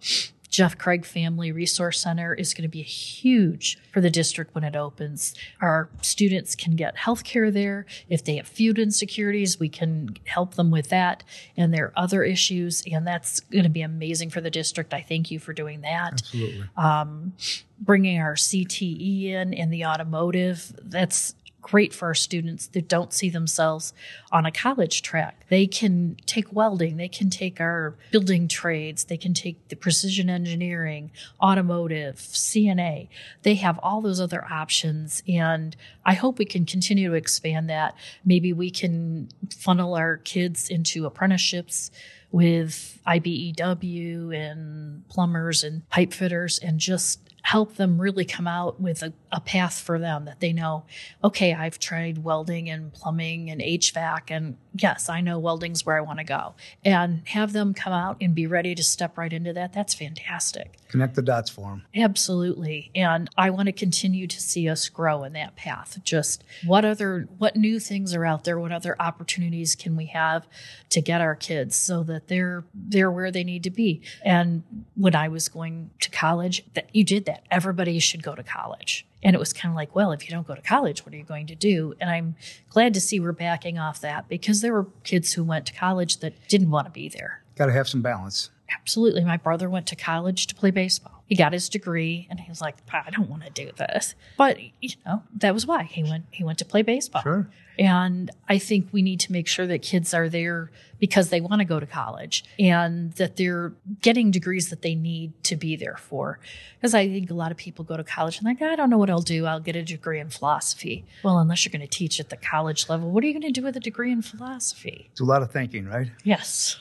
Jeff 0.46 0.78
Craig 0.78 1.04
Family 1.04 1.52
Resource 1.52 2.00
Center 2.00 2.34
is 2.34 2.54
going 2.54 2.62
to 2.62 2.68
be 2.68 2.82
huge 2.82 3.78
for 3.92 4.00
the 4.00 4.10
district 4.10 4.54
when 4.54 4.64
it 4.64 4.76
opens. 4.76 5.34
Our 5.60 5.88
students 6.02 6.54
can 6.54 6.76
get 6.76 6.96
health 6.96 7.24
care 7.24 7.50
there. 7.50 7.86
If 8.08 8.24
they 8.24 8.36
have 8.36 8.46
food 8.48 8.78
insecurities, 8.78 9.58
we 9.58 9.68
can 9.68 10.16
help 10.24 10.54
them 10.54 10.70
with 10.70 10.88
that. 10.90 11.24
And 11.56 11.72
there 11.72 11.86
are 11.86 11.92
other 11.96 12.22
issues, 12.22 12.82
and 12.90 13.06
that's 13.06 13.40
going 13.40 13.64
to 13.64 13.70
be 13.70 13.82
amazing 13.82 14.30
for 14.30 14.40
the 14.40 14.50
district. 14.50 14.94
I 14.94 15.02
thank 15.02 15.30
you 15.30 15.38
for 15.38 15.52
doing 15.52 15.82
that 15.82 16.12
Absolutely. 16.12 16.64
Um, 16.76 17.32
bringing 17.80 18.20
our 18.20 18.34
CTE 18.34 19.24
in 19.26 19.52
in 19.52 19.70
the 19.70 19.84
automotive. 19.84 20.72
That's 20.82 21.34
great 21.66 21.92
for 21.92 22.06
our 22.06 22.14
students 22.14 22.68
that 22.68 22.86
don't 22.86 23.12
see 23.12 23.28
themselves 23.28 23.92
on 24.30 24.46
a 24.46 24.52
college 24.52 25.02
track. 25.02 25.44
They 25.48 25.66
can 25.66 26.16
take 26.24 26.52
welding, 26.52 26.96
they 26.96 27.08
can 27.08 27.28
take 27.28 27.60
our 27.60 27.96
building 28.12 28.46
trades, 28.46 29.02
they 29.02 29.16
can 29.16 29.34
take 29.34 29.66
the 29.66 29.74
precision 29.74 30.30
engineering, 30.30 31.10
automotive, 31.42 32.18
CNA. 32.18 33.08
They 33.42 33.56
have 33.56 33.80
all 33.82 34.00
those 34.00 34.20
other 34.20 34.46
options 34.48 35.24
and 35.26 35.74
I 36.04 36.14
hope 36.14 36.38
we 36.38 36.44
can 36.44 36.66
continue 36.66 37.10
to 37.10 37.16
expand 37.16 37.68
that. 37.68 37.96
Maybe 38.24 38.52
we 38.52 38.70
can 38.70 39.28
funnel 39.50 39.96
our 39.96 40.18
kids 40.18 40.68
into 40.68 41.04
apprenticeships 41.04 41.90
with 42.30 43.00
IBEW 43.08 44.36
and 44.36 45.08
plumbers 45.08 45.64
and 45.64 45.88
pipe 45.90 46.12
fitters 46.12 46.60
and 46.60 46.78
just 46.78 47.18
help 47.46 47.76
them 47.76 48.00
really 48.00 48.24
come 48.24 48.48
out 48.48 48.80
with 48.80 49.04
a, 49.04 49.12
a 49.30 49.38
path 49.38 49.78
for 49.78 50.00
them 50.00 50.24
that 50.24 50.40
they 50.40 50.52
know, 50.52 50.84
okay, 51.22 51.54
I've 51.54 51.78
tried 51.78 52.24
welding 52.24 52.68
and 52.68 52.92
plumbing 52.92 53.50
and 53.50 53.60
HVAC, 53.60 54.22
and 54.30 54.56
yes, 54.74 55.08
I 55.08 55.20
know 55.20 55.38
welding's 55.38 55.86
where 55.86 55.96
I 55.96 56.00
want 56.00 56.18
to 56.18 56.24
go. 56.24 56.54
And 56.84 57.22
have 57.26 57.52
them 57.52 57.72
come 57.72 57.92
out 57.92 58.16
and 58.20 58.34
be 58.34 58.48
ready 58.48 58.74
to 58.74 58.82
step 58.82 59.16
right 59.16 59.32
into 59.32 59.52
that. 59.52 59.72
That's 59.72 59.94
fantastic. 59.94 60.76
Connect 60.88 61.14
the 61.14 61.22
dots 61.22 61.48
for 61.48 61.70
them. 61.70 61.84
Absolutely. 61.94 62.90
And 62.96 63.28
I 63.36 63.50
want 63.50 63.66
to 63.66 63.72
continue 63.72 64.26
to 64.26 64.40
see 64.40 64.68
us 64.68 64.88
grow 64.88 65.22
in 65.22 65.32
that 65.34 65.54
path. 65.54 66.00
Just 66.02 66.42
what 66.64 66.84
other, 66.84 67.28
what 67.38 67.54
new 67.54 67.78
things 67.78 68.14
are 68.14 68.24
out 68.24 68.44
there? 68.44 68.58
What 68.58 68.72
other 68.72 68.96
opportunities 69.00 69.74
can 69.74 69.96
we 69.96 70.06
have 70.06 70.46
to 70.90 71.00
get 71.00 71.20
our 71.20 71.34
kids 71.34 71.76
so 71.76 72.02
that 72.04 72.28
they're, 72.28 72.64
they're 72.74 73.10
where 73.10 73.30
they 73.30 73.44
need 73.44 73.62
to 73.64 73.70
be? 73.70 74.02
And 74.24 74.62
when 74.94 75.14
I 75.14 75.28
was 75.28 75.48
going 75.48 75.90
to 76.00 76.10
college, 76.10 76.64
that 76.74 76.88
you 76.94 77.04
did 77.04 77.24
that. 77.26 77.35
Everybody 77.50 77.98
should 77.98 78.22
go 78.22 78.34
to 78.34 78.42
college. 78.42 79.06
And 79.22 79.34
it 79.34 79.38
was 79.38 79.52
kind 79.52 79.72
of 79.72 79.76
like, 79.76 79.94
well, 79.94 80.12
if 80.12 80.28
you 80.28 80.34
don't 80.34 80.46
go 80.46 80.54
to 80.54 80.62
college, 80.62 81.04
what 81.04 81.14
are 81.14 81.16
you 81.16 81.24
going 81.24 81.46
to 81.48 81.54
do? 81.54 81.94
And 82.00 82.10
I'm 82.10 82.36
glad 82.68 82.94
to 82.94 83.00
see 83.00 83.18
we're 83.18 83.32
backing 83.32 83.78
off 83.78 84.00
that 84.00 84.28
because 84.28 84.60
there 84.60 84.72
were 84.72 84.86
kids 85.04 85.32
who 85.32 85.42
went 85.42 85.66
to 85.66 85.72
college 85.72 86.18
that 86.18 86.34
didn't 86.48 86.70
want 86.70 86.86
to 86.86 86.92
be 86.92 87.08
there. 87.08 87.42
Got 87.56 87.66
to 87.66 87.72
have 87.72 87.88
some 87.88 88.02
balance. 88.02 88.50
Absolutely. 88.72 89.24
My 89.24 89.36
brother 89.36 89.70
went 89.70 89.86
to 89.88 89.96
college 89.96 90.46
to 90.48 90.54
play 90.54 90.70
baseball. 90.70 91.15
He 91.26 91.34
got 91.34 91.52
his 91.52 91.68
degree 91.68 92.26
and 92.30 92.38
he 92.38 92.48
was 92.48 92.60
like, 92.60 92.76
I 92.92 93.10
don't 93.10 93.28
want 93.28 93.44
to 93.44 93.50
do 93.50 93.72
this. 93.76 94.14
But, 94.36 94.58
you 94.80 94.90
know, 95.04 95.22
that 95.36 95.52
was 95.52 95.66
why 95.66 95.82
he 95.84 96.02
went 96.02 96.26
he 96.30 96.44
went 96.44 96.58
to 96.58 96.64
play 96.64 96.82
baseball. 96.82 97.22
Sure. 97.22 97.48
And 97.78 98.30
I 98.48 98.58
think 98.58 98.88
we 98.92 99.02
need 99.02 99.20
to 99.20 99.32
make 99.32 99.46
sure 99.46 99.66
that 99.66 99.82
kids 99.82 100.14
are 100.14 100.28
there 100.28 100.70
because 100.98 101.28
they 101.28 101.40
want 101.42 101.60
to 101.60 101.64
go 101.64 101.78
to 101.78 101.84
college 101.84 102.44
and 102.58 103.12
that 103.14 103.36
they're 103.36 103.74
getting 104.00 104.30
degrees 104.30 104.70
that 104.70 104.80
they 104.82 104.94
need 104.94 105.32
to 105.44 105.56
be 105.56 105.76
there 105.76 105.96
for. 105.96 106.38
Because 106.78 106.94
I 106.94 107.06
think 107.06 107.30
a 107.30 107.34
lot 107.34 107.50
of 107.50 107.58
people 107.58 107.84
go 107.84 107.96
to 107.96 108.04
college 108.04 108.38
and 108.38 108.46
like, 108.46 108.62
I 108.62 108.76
don't 108.76 108.88
know 108.88 108.96
what 108.96 109.10
I'll 109.10 109.20
do. 109.20 109.44
I'll 109.44 109.60
get 109.60 109.76
a 109.76 109.82
degree 109.82 110.20
in 110.20 110.30
philosophy. 110.30 111.04
Well, 111.22 111.38
unless 111.38 111.64
you're 111.64 111.72
going 111.72 111.82
to 111.82 111.86
teach 111.86 112.18
at 112.18 112.30
the 112.30 112.36
college 112.36 112.88
level, 112.88 113.10
what 113.10 113.22
are 113.22 113.26
you 113.26 113.34
going 113.34 113.42
to 113.42 113.60
do 113.60 113.62
with 113.62 113.76
a 113.76 113.80
degree 113.80 114.10
in 114.10 114.22
philosophy? 114.22 115.10
It's 115.12 115.20
a 115.20 115.24
lot 115.24 115.42
of 115.42 115.50
thinking, 115.50 115.86
right? 115.86 116.10
Yes. 116.24 116.78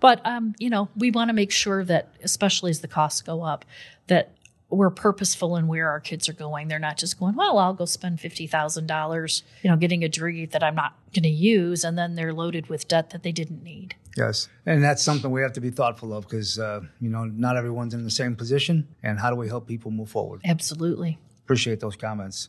But 0.00 0.24
um, 0.24 0.54
you 0.58 0.70
know, 0.70 0.88
we 0.96 1.10
want 1.10 1.28
to 1.28 1.32
make 1.34 1.50
sure 1.50 1.84
that, 1.84 2.14
especially 2.22 2.70
as 2.70 2.80
the 2.80 2.88
costs 2.88 3.22
go 3.22 3.42
up, 3.42 3.64
that 4.06 4.34
we're 4.70 4.90
purposeful 4.90 5.56
in 5.56 5.66
where 5.66 5.88
our 5.88 6.00
kids 6.00 6.28
are 6.28 6.32
going. 6.32 6.68
They're 6.68 6.78
not 6.78 6.96
just 6.96 7.18
going, 7.18 7.34
well, 7.36 7.58
I'll 7.58 7.74
go 7.74 7.84
spend 7.84 8.20
fifty 8.20 8.46
thousand 8.46 8.86
dollars, 8.86 9.42
you 9.62 9.70
know, 9.70 9.76
getting 9.76 10.04
a 10.04 10.08
degree 10.08 10.46
that 10.46 10.62
I'm 10.62 10.74
not 10.74 10.94
going 11.14 11.24
to 11.24 11.28
use, 11.28 11.84
and 11.84 11.96
then 11.96 12.14
they're 12.14 12.32
loaded 12.32 12.68
with 12.68 12.88
debt 12.88 13.10
that 13.10 13.22
they 13.22 13.32
didn't 13.32 13.62
need. 13.62 13.94
Yes, 14.16 14.48
and 14.66 14.82
that's 14.82 15.02
something 15.02 15.30
we 15.30 15.42
have 15.42 15.52
to 15.54 15.60
be 15.60 15.70
thoughtful 15.70 16.14
of 16.14 16.24
because 16.24 16.58
uh, 16.58 16.80
you 17.00 17.10
know 17.10 17.24
not 17.24 17.56
everyone's 17.56 17.94
in 17.94 18.04
the 18.04 18.10
same 18.10 18.36
position, 18.36 18.88
and 19.02 19.18
how 19.18 19.30
do 19.30 19.36
we 19.36 19.48
help 19.48 19.66
people 19.66 19.90
move 19.90 20.10
forward? 20.10 20.40
Absolutely. 20.44 21.18
Appreciate 21.44 21.80
those 21.80 21.96
comments. 21.96 22.48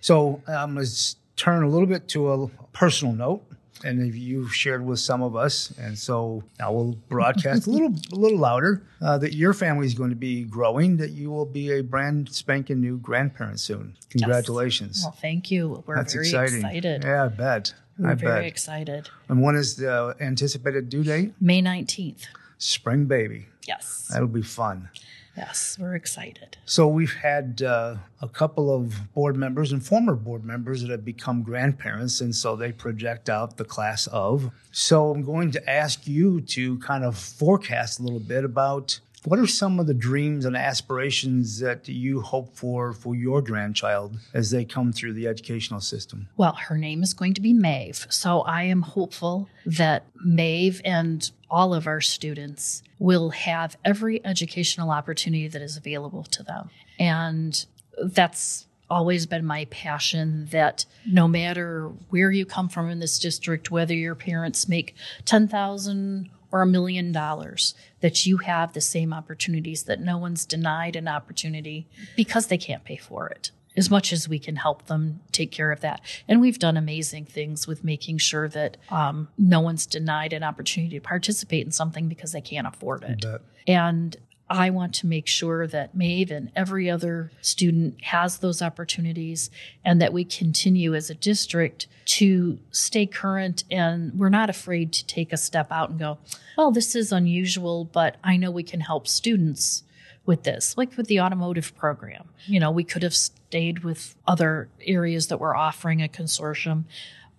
So 0.00 0.42
um, 0.46 0.76
let's 0.76 1.16
turn 1.36 1.62
a 1.62 1.68
little 1.68 1.86
bit 1.86 2.08
to 2.08 2.30
a 2.30 2.48
personal 2.72 3.14
note 3.14 3.42
and 3.84 4.14
you've 4.14 4.54
shared 4.54 4.84
with 4.84 4.98
some 4.98 5.22
of 5.22 5.36
us, 5.36 5.72
and 5.78 5.96
so 5.98 6.42
I 6.58 6.70
will 6.70 6.94
broadcast 7.08 7.66
a 7.66 7.70
little 7.70 7.94
a 8.12 8.16
little 8.16 8.38
louder 8.38 8.82
uh, 9.02 9.18
that 9.18 9.34
your 9.34 9.52
family 9.52 9.86
is 9.86 9.94
going 9.94 10.10
to 10.10 10.16
be 10.16 10.44
growing. 10.44 10.96
That 10.96 11.10
you 11.10 11.30
will 11.30 11.46
be 11.46 11.70
a 11.72 11.82
brand 11.82 12.28
spanking 12.32 12.80
new 12.80 12.96
grandparent 12.98 13.60
soon. 13.60 13.94
Congratulations! 14.10 14.98
Yes. 14.98 15.04
Well, 15.04 15.16
thank 15.20 15.50
you. 15.50 15.82
We're 15.86 15.96
That's 15.96 16.14
very 16.14 16.26
exciting. 16.26 16.56
excited. 16.56 17.04
Yeah, 17.04 17.24
I 17.24 17.28
bet. 17.28 17.74
We're 17.98 18.10
I 18.10 18.14
very 18.14 18.40
bet. 18.40 18.46
excited. 18.46 19.10
And 19.28 19.42
when 19.42 19.54
is 19.54 19.76
the 19.76 20.16
anticipated 20.20 20.88
due 20.88 21.04
date? 21.04 21.34
May 21.40 21.60
nineteenth. 21.60 22.26
Spring 22.58 23.04
baby. 23.06 23.46
Yes. 23.68 24.08
That'll 24.12 24.28
be 24.28 24.42
fun. 24.42 24.88
Yes, 25.36 25.76
we're 25.80 25.96
excited. 25.96 26.56
So 26.64 26.86
we've 26.86 27.14
had 27.14 27.60
uh, 27.60 27.96
a 28.22 28.28
couple 28.28 28.72
of 28.74 29.12
board 29.14 29.36
members 29.36 29.72
and 29.72 29.84
former 29.84 30.14
board 30.14 30.44
members 30.44 30.82
that 30.82 30.90
have 30.90 31.04
become 31.04 31.42
grandparents, 31.42 32.20
and 32.20 32.34
so 32.34 32.54
they 32.54 32.70
project 32.70 33.28
out 33.28 33.56
the 33.56 33.64
class 33.64 34.06
of. 34.08 34.50
So 34.70 35.10
I'm 35.10 35.22
going 35.22 35.50
to 35.52 35.70
ask 35.70 36.06
you 36.06 36.40
to 36.42 36.78
kind 36.78 37.04
of 37.04 37.18
forecast 37.18 37.98
a 37.98 38.04
little 38.04 38.20
bit 38.20 38.44
about 38.44 39.00
what 39.24 39.38
are 39.38 39.46
some 39.46 39.80
of 39.80 39.86
the 39.86 39.94
dreams 39.94 40.44
and 40.44 40.56
aspirations 40.56 41.58
that 41.60 41.88
you 41.88 42.20
hope 42.20 42.54
for 42.54 42.92
for 42.92 43.14
your 43.14 43.40
grandchild 43.40 44.18
as 44.34 44.50
they 44.50 44.64
come 44.64 44.92
through 44.92 45.14
the 45.14 45.26
educational 45.26 45.80
system? 45.80 46.28
Well, 46.36 46.52
her 46.52 46.76
name 46.76 47.02
is 47.02 47.14
going 47.14 47.34
to 47.34 47.40
be 47.40 47.52
Maeve. 47.52 48.06
So 48.10 48.40
I 48.40 48.64
am 48.64 48.82
hopeful 48.82 49.48
that 49.64 50.04
Maeve 50.24 50.80
and 50.84 51.30
all 51.50 51.72
of 51.72 51.86
our 51.86 52.00
students 52.00 52.82
will 52.98 53.30
have 53.30 53.76
every 53.84 54.24
educational 54.24 54.90
opportunity 54.90 55.48
that 55.48 55.62
is 55.62 55.76
available 55.76 56.24
to 56.24 56.42
them. 56.42 56.70
And 56.98 57.64
that's 58.02 58.66
always 58.90 59.26
been 59.26 59.44
my 59.44 59.64
passion 59.66 60.46
that 60.50 60.84
no 61.06 61.26
matter 61.26 61.88
where 62.10 62.30
you 62.30 62.44
come 62.44 62.68
from 62.68 62.90
in 62.90 63.00
this 63.00 63.18
district, 63.18 63.70
whether 63.70 63.94
your 63.94 64.14
parents 64.14 64.68
make 64.68 64.94
10,000 65.24 66.28
or 66.54 66.62
a 66.62 66.66
million 66.66 67.10
dollars, 67.10 67.74
that 67.98 68.24
you 68.24 68.36
have 68.36 68.74
the 68.74 68.80
same 68.80 69.12
opportunities, 69.12 69.82
that 69.82 69.98
no 70.00 70.16
one's 70.16 70.46
denied 70.46 70.94
an 70.94 71.08
opportunity 71.08 71.88
because 72.14 72.46
they 72.46 72.56
can't 72.56 72.84
pay 72.84 72.96
for 72.96 73.26
it. 73.26 73.50
As 73.76 73.90
much 73.90 74.12
as 74.12 74.28
we 74.28 74.38
can 74.38 74.54
help 74.54 74.86
them 74.86 75.18
take 75.32 75.50
care 75.50 75.72
of 75.72 75.80
that. 75.80 76.00
And 76.28 76.40
we've 76.40 76.60
done 76.60 76.76
amazing 76.76 77.24
things 77.24 77.66
with 77.66 77.82
making 77.82 78.18
sure 78.18 78.48
that 78.50 78.76
um, 78.88 79.26
no 79.36 79.58
one's 79.58 79.84
denied 79.84 80.32
an 80.32 80.44
opportunity 80.44 80.94
to 80.94 81.00
participate 81.00 81.66
in 81.66 81.72
something 81.72 82.06
because 82.06 82.30
they 82.30 82.40
can't 82.40 82.68
afford 82.68 83.02
it. 83.02 83.20
And 83.66 84.16
I 84.48 84.70
want 84.70 84.94
to 84.96 85.06
make 85.06 85.26
sure 85.26 85.66
that 85.66 85.94
Maeve 85.94 86.30
and 86.30 86.50
every 86.54 86.90
other 86.90 87.32
student 87.40 88.02
has 88.04 88.38
those 88.38 88.60
opportunities 88.60 89.50
and 89.84 90.02
that 90.02 90.12
we 90.12 90.24
continue 90.24 90.94
as 90.94 91.08
a 91.08 91.14
district 91.14 91.86
to 92.06 92.58
stay 92.70 93.06
current 93.06 93.64
and 93.70 94.12
we're 94.18 94.28
not 94.28 94.50
afraid 94.50 94.92
to 94.92 95.06
take 95.06 95.32
a 95.32 95.38
step 95.38 95.72
out 95.72 95.90
and 95.90 95.98
go, 95.98 96.18
well, 96.58 96.70
this 96.70 96.94
is 96.94 97.10
unusual, 97.10 97.86
but 97.86 98.16
I 98.22 98.36
know 98.36 98.50
we 98.50 98.62
can 98.62 98.80
help 98.80 99.08
students 99.08 99.82
with 100.26 100.42
this, 100.42 100.76
like 100.76 100.96
with 100.96 101.06
the 101.06 101.20
automotive 101.20 101.74
program. 101.76 102.28
You 102.46 102.60
know, 102.60 102.70
we 102.70 102.84
could 102.84 103.02
have 103.02 103.14
stayed 103.14 103.80
with 103.80 104.14
other 104.26 104.68
areas 104.82 105.28
that 105.28 105.40
were 105.40 105.56
offering 105.56 106.02
a 106.02 106.08
consortium, 106.08 106.84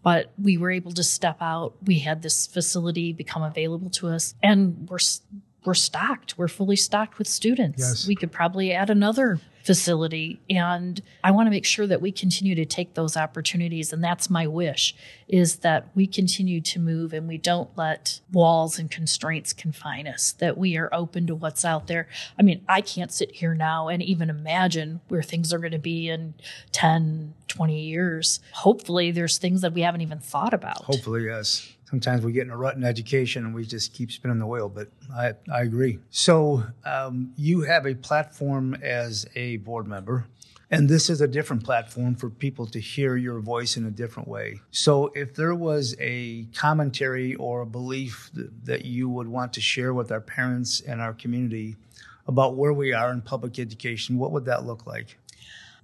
but 0.04 0.32
we 0.38 0.58
were 0.58 0.72
able 0.72 0.92
to 0.94 1.04
step 1.04 1.38
out. 1.42 1.74
We 1.84 2.00
had 2.00 2.22
this 2.22 2.46
facility 2.46 3.14
become 3.14 3.42
available 3.42 3.90
to 3.92 4.08
us, 4.10 4.36
and 4.44 4.88
we're 4.90 5.00
we're 5.66 5.74
stocked. 5.74 6.38
We're 6.38 6.48
fully 6.48 6.76
stocked 6.76 7.18
with 7.18 7.28
students. 7.28 7.80
Yes. 7.80 8.08
We 8.08 8.16
could 8.16 8.32
probably 8.32 8.72
add 8.72 8.90
another 8.90 9.40
facility 9.66 10.40
and 10.48 11.02
I 11.24 11.32
want 11.32 11.48
to 11.48 11.50
make 11.50 11.66
sure 11.66 11.88
that 11.88 12.00
we 12.00 12.12
continue 12.12 12.54
to 12.54 12.66
take 12.66 12.94
those 12.94 13.18
opportunities 13.18 13.92
and 13.92 14.04
that's 14.04 14.30
my 14.30 14.46
wish 14.46 14.96
is 15.28 15.58
that 15.58 15.88
we 15.96 16.06
continue 16.06 16.62
to 16.62 16.80
move 16.80 17.14
and 17.14 17.28
we 17.28 17.40
don't 17.40 17.76
let 17.76 18.20
walls 18.32 18.78
and 18.78 18.92
constraints 18.92 19.54
confine 19.54 20.06
us 20.08 20.34
that 20.34 20.56
we 20.56 20.78
are 20.78 20.94
open 20.94 21.26
to 21.26 21.34
what's 21.34 21.66
out 21.66 21.88
there. 21.88 22.08
I 22.38 22.44
mean, 22.44 22.64
I 22.70 22.82
can't 22.82 23.12
sit 23.12 23.32
here 23.32 23.56
now 23.56 23.88
and 23.88 24.04
even 24.04 24.30
imagine 24.30 25.02
where 25.08 25.24
things 25.24 25.52
are 25.52 25.58
going 25.58 25.72
to 25.72 25.80
be 25.80 26.10
in 26.10 26.36
10, 26.72 27.34
20 27.48 27.82
years. 27.82 28.40
Hopefully 28.52 29.10
there's 29.10 29.40
things 29.40 29.62
that 29.62 29.74
we 29.74 29.82
haven't 29.82 30.02
even 30.02 30.20
thought 30.20 30.54
about. 30.54 30.84
Hopefully, 30.84 31.26
yes. 31.26 31.75
Sometimes 31.90 32.26
we 32.26 32.32
get 32.32 32.44
in 32.44 32.50
a 32.50 32.58
rut 32.58 32.76
in 32.76 32.84
education 32.84 33.46
and 33.46 33.54
we 33.54 33.66
just 33.66 33.94
keep 33.94 34.12
spinning 34.12 34.40
the 34.40 34.48
wheel, 34.48 34.70
but 34.70 34.90
I, 35.16 35.34
I 35.52 35.62
agree. 35.62 36.00
So, 36.10 36.64
um, 36.84 37.34
you 37.38 37.62
have 37.62 37.86
a 37.86 37.94
platform 37.94 38.76
as 38.82 39.28
a 39.36 39.58
board 39.58 39.88
member, 39.88 40.26
and 40.72 40.90
this 40.90 41.10
is 41.12 41.22
a 41.22 41.28
different 41.28 41.64
platform 41.64 42.16
for 42.16 42.30
people 42.30 42.66
to 42.68 42.80
hear 42.80 43.16
your 43.16 43.40
voice 43.40 43.78
in 43.78 43.86
a 43.86 43.92
different 43.92 44.28
way. 44.28 44.62
So, 44.72 45.12
if 45.14 45.36
there 45.36 45.54
was 45.54 45.96
a 46.00 46.46
commentary 46.56 47.36
or 47.36 47.62
a 47.62 47.68
belief 47.68 48.32
that, 48.34 48.66
that 48.66 48.86
you 48.86 49.08
would 49.08 49.28
want 49.28 49.54
to 49.54 49.62
share 49.62 49.94
with 49.94 50.12
our 50.12 50.22
parents 50.22 50.82
and 50.82 51.02
our 51.02 51.14
community 51.14 51.76
about 52.28 52.56
where 52.56 52.74
we 52.74 52.94
are 52.94 53.12
in 53.12 53.22
public 53.22 53.60
education, 53.60 54.18
what 54.18 54.32
would 54.32 54.46
that 54.46 54.66
look 54.66 54.88
like? 54.88 55.20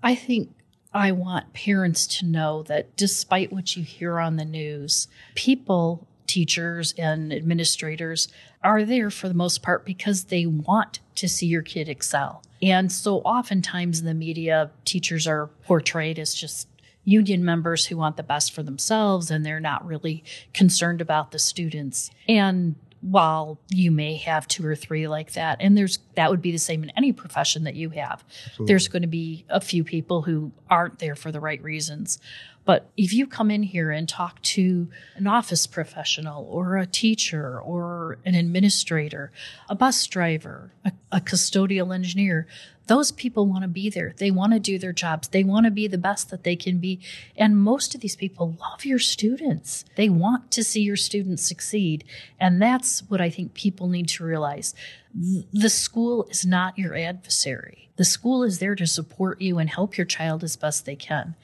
I 0.01 0.15
think 0.15 0.55
I 0.93 1.11
want 1.11 1.53
parents 1.53 2.05
to 2.19 2.25
know 2.25 2.63
that 2.63 2.95
despite 2.97 3.51
what 3.51 3.75
you 3.75 3.83
hear 3.83 4.19
on 4.19 4.35
the 4.35 4.45
news, 4.45 5.07
people, 5.35 6.07
teachers, 6.27 6.93
and 6.97 7.31
administrators 7.31 8.27
are 8.63 8.83
there 8.83 9.09
for 9.09 9.27
the 9.27 9.33
most 9.33 9.61
part 9.61 9.85
because 9.85 10.25
they 10.25 10.45
want 10.45 10.99
to 11.15 11.27
see 11.27 11.45
your 11.45 11.61
kid 11.61 11.87
excel. 11.87 12.43
And 12.61 12.91
so 12.91 13.17
oftentimes 13.19 13.99
in 13.99 14.05
the 14.05 14.13
media, 14.13 14.71
teachers 14.85 15.27
are 15.27 15.47
portrayed 15.65 16.19
as 16.19 16.33
just 16.33 16.67
union 17.03 17.43
members 17.43 17.87
who 17.87 17.97
want 17.97 18.17
the 18.17 18.23
best 18.23 18.53
for 18.53 18.61
themselves 18.61 19.31
and 19.31 19.45
they're 19.45 19.59
not 19.59 19.85
really 19.85 20.23
concerned 20.53 21.01
about 21.01 21.31
the 21.31 21.39
students. 21.39 22.11
And 22.27 22.75
while 23.01 23.59
you 23.69 23.91
may 23.91 24.15
have 24.15 24.47
two 24.47 24.65
or 24.65 24.75
three 24.75 25.07
like 25.07 25.33
that 25.33 25.57
and 25.59 25.75
there's 25.75 25.99
that 26.15 26.29
would 26.29 26.41
be 26.41 26.51
the 26.51 26.59
same 26.59 26.83
in 26.83 26.91
any 26.95 27.11
profession 27.11 27.63
that 27.63 27.75
you 27.75 27.89
have. 27.89 28.23
There's 28.59 28.87
going 28.87 29.01
to 29.01 29.07
be 29.07 29.45
a 29.49 29.59
few 29.59 29.83
people 29.83 30.21
who 30.21 30.51
aren't 30.69 30.99
there 30.99 31.15
for 31.15 31.31
the 31.31 31.39
right 31.39 31.61
reasons. 31.63 32.19
But 32.63 32.91
if 32.95 33.11
you 33.11 33.25
come 33.25 33.49
in 33.49 33.63
here 33.63 33.89
and 33.89 34.07
talk 34.07 34.39
to 34.43 34.87
an 35.15 35.25
office 35.25 35.65
professional 35.65 36.45
or 36.45 36.77
a 36.77 36.85
teacher 36.85 37.59
or 37.59 38.19
an 38.23 38.35
administrator 38.35 39.31
a 39.67 39.75
bus 39.75 40.05
driver 40.05 40.71
a, 40.85 40.91
a 41.11 41.19
custodial 41.19 41.93
engineer 41.93 42.45
those 42.91 43.09
people 43.13 43.45
want 43.45 43.61
to 43.61 43.69
be 43.69 43.89
there. 43.89 44.13
They 44.17 44.31
want 44.31 44.51
to 44.51 44.59
do 44.59 44.77
their 44.77 44.91
jobs. 44.91 45.29
They 45.29 45.45
want 45.45 45.63
to 45.65 45.71
be 45.71 45.87
the 45.87 45.97
best 45.97 46.29
that 46.29 46.43
they 46.43 46.57
can 46.57 46.79
be. 46.79 46.99
And 47.37 47.57
most 47.57 47.95
of 47.95 48.01
these 48.01 48.17
people 48.17 48.57
love 48.59 48.83
your 48.83 48.99
students. 48.99 49.85
They 49.95 50.09
want 50.09 50.51
to 50.51 50.61
see 50.61 50.81
your 50.81 50.97
students 50.97 51.47
succeed. 51.47 52.03
And 52.37 52.61
that's 52.61 52.99
what 53.07 53.21
I 53.21 53.29
think 53.29 53.53
people 53.53 53.87
need 53.87 54.09
to 54.09 54.25
realize. 54.25 54.75
The 55.53 55.69
school 55.69 56.25
is 56.25 56.45
not 56.45 56.77
your 56.77 56.93
adversary. 56.93 57.87
The 57.95 58.03
school 58.03 58.43
is 58.43 58.59
there 58.59 58.75
to 58.75 58.85
support 58.85 59.39
you 59.39 59.57
and 59.57 59.69
help 59.69 59.97
your 59.97 60.05
child 60.05 60.43
as 60.43 60.57
best 60.57 60.85
they 60.85 60.97
can. 60.97 61.35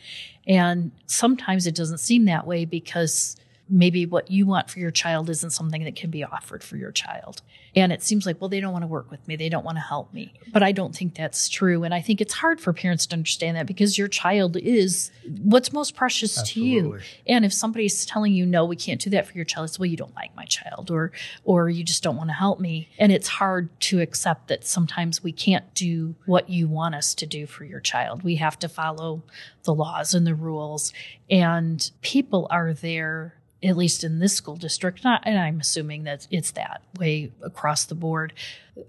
And 0.45 0.91
sometimes 1.05 1.65
it 1.65 1.75
doesn't 1.75 1.99
seem 1.99 2.25
that 2.25 2.45
way 2.45 2.65
because 2.65 3.37
maybe 3.69 4.05
what 4.05 4.31
you 4.31 4.45
want 4.45 4.69
for 4.69 4.79
your 4.79 4.91
child 4.91 5.29
isn't 5.29 5.51
something 5.51 5.83
that 5.83 5.95
can 5.95 6.09
be 6.09 6.23
offered 6.23 6.63
for 6.63 6.77
your 6.77 6.91
child. 6.91 7.41
And 7.75 7.91
it 7.91 8.01
seems 8.01 8.25
like, 8.25 8.41
well, 8.41 8.49
they 8.49 8.59
don't 8.59 8.71
want 8.71 8.83
to 8.83 8.87
work 8.87 9.11
with 9.11 9.27
me. 9.27 9.35
They 9.35 9.49
don't 9.49 9.65
want 9.65 9.77
to 9.77 9.83
help 9.83 10.13
me. 10.13 10.33
But 10.51 10.63
I 10.63 10.71
don't 10.71 10.95
think 10.95 11.15
that's 11.15 11.49
true. 11.49 11.83
And 11.83 11.93
I 11.93 12.01
think 12.01 12.21
it's 12.21 12.33
hard 12.33 12.59
for 12.59 12.73
parents 12.73 13.05
to 13.07 13.15
understand 13.15 13.57
that 13.57 13.67
because 13.67 13.97
your 13.97 14.07
child 14.07 14.57
is 14.57 15.11
what's 15.43 15.71
most 15.73 15.95
precious 15.95 16.39
Absolutely. 16.39 16.71
to 16.71 16.75
you. 16.75 16.99
And 17.27 17.45
if 17.45 17.53
somebody's 17.53 18.05
telling 18.05 18.33
you, 18.33 18.45
no, 18.45 18.65
we 18.65 18.75
can't 18.75 19.01
do 19.01 19.09
that 19.11 19.27
for 19.27 19.33
your 19.33 19.45
child, 19.45 19.65
it's, 19.65 19.77
well, 19.77 19.85
you 19.85 19.97
don't 19.97 20.15
like 20.15 20.35
my 20.35 20.45
child 20.45 20.89
or, 20.89 21.11
or 21.43 21.69
you 21.69 21.83
just 21.83 22.03
don't 22.03 22.15
want 22.15 22.29
to 22.29 22.35
help 22.35 22.59
me. 22.59 22.89
And 22.97 23.11
it's 23.11 23.27
hard 23.27 23.69
to 23.81 24.01
accept 24.01 24.47
that 24.47 24.65
sometimes 24.65 25.23
we 25.23 25.31
can't 25.31 25.71
do 25.75 26.15
what 26.25 26.49
you 26.49 26.67
want 26.67 26.95
us 26.95 27.13
to 27.15 27.25
do 27.25 27.45
for 27.45 27.63
your 27.63 27.79
child. 27.79 28.23
We 28.23 28.35
have 28.35 28.57
to 28.59 28.69
follow 28.69 29.23
the 29.63 29.73
laws 29.73 30.13
and 30.13 30.25
the 30.25 30.33
rules. 30.33 30.93
And 31.29 31.91
people 32.01 32.47
are 32.49 32.73
there 32.73 33.36
at 33.67 33.77
least 33.77 34.03
in 34.03 34.19
this 34.19 34.33
school 34.33 34.55
district, 34.55 35.01
and 35.03 35.39
I'm 35.39 35.59
assuming 35.59 36.03
that 36.03 36.27
it's 36.31 36.51
that 36.51 36.81
way 36.97 37.31
across 37.41 37.85
the 37.85 37.95
board. 37.95 38.33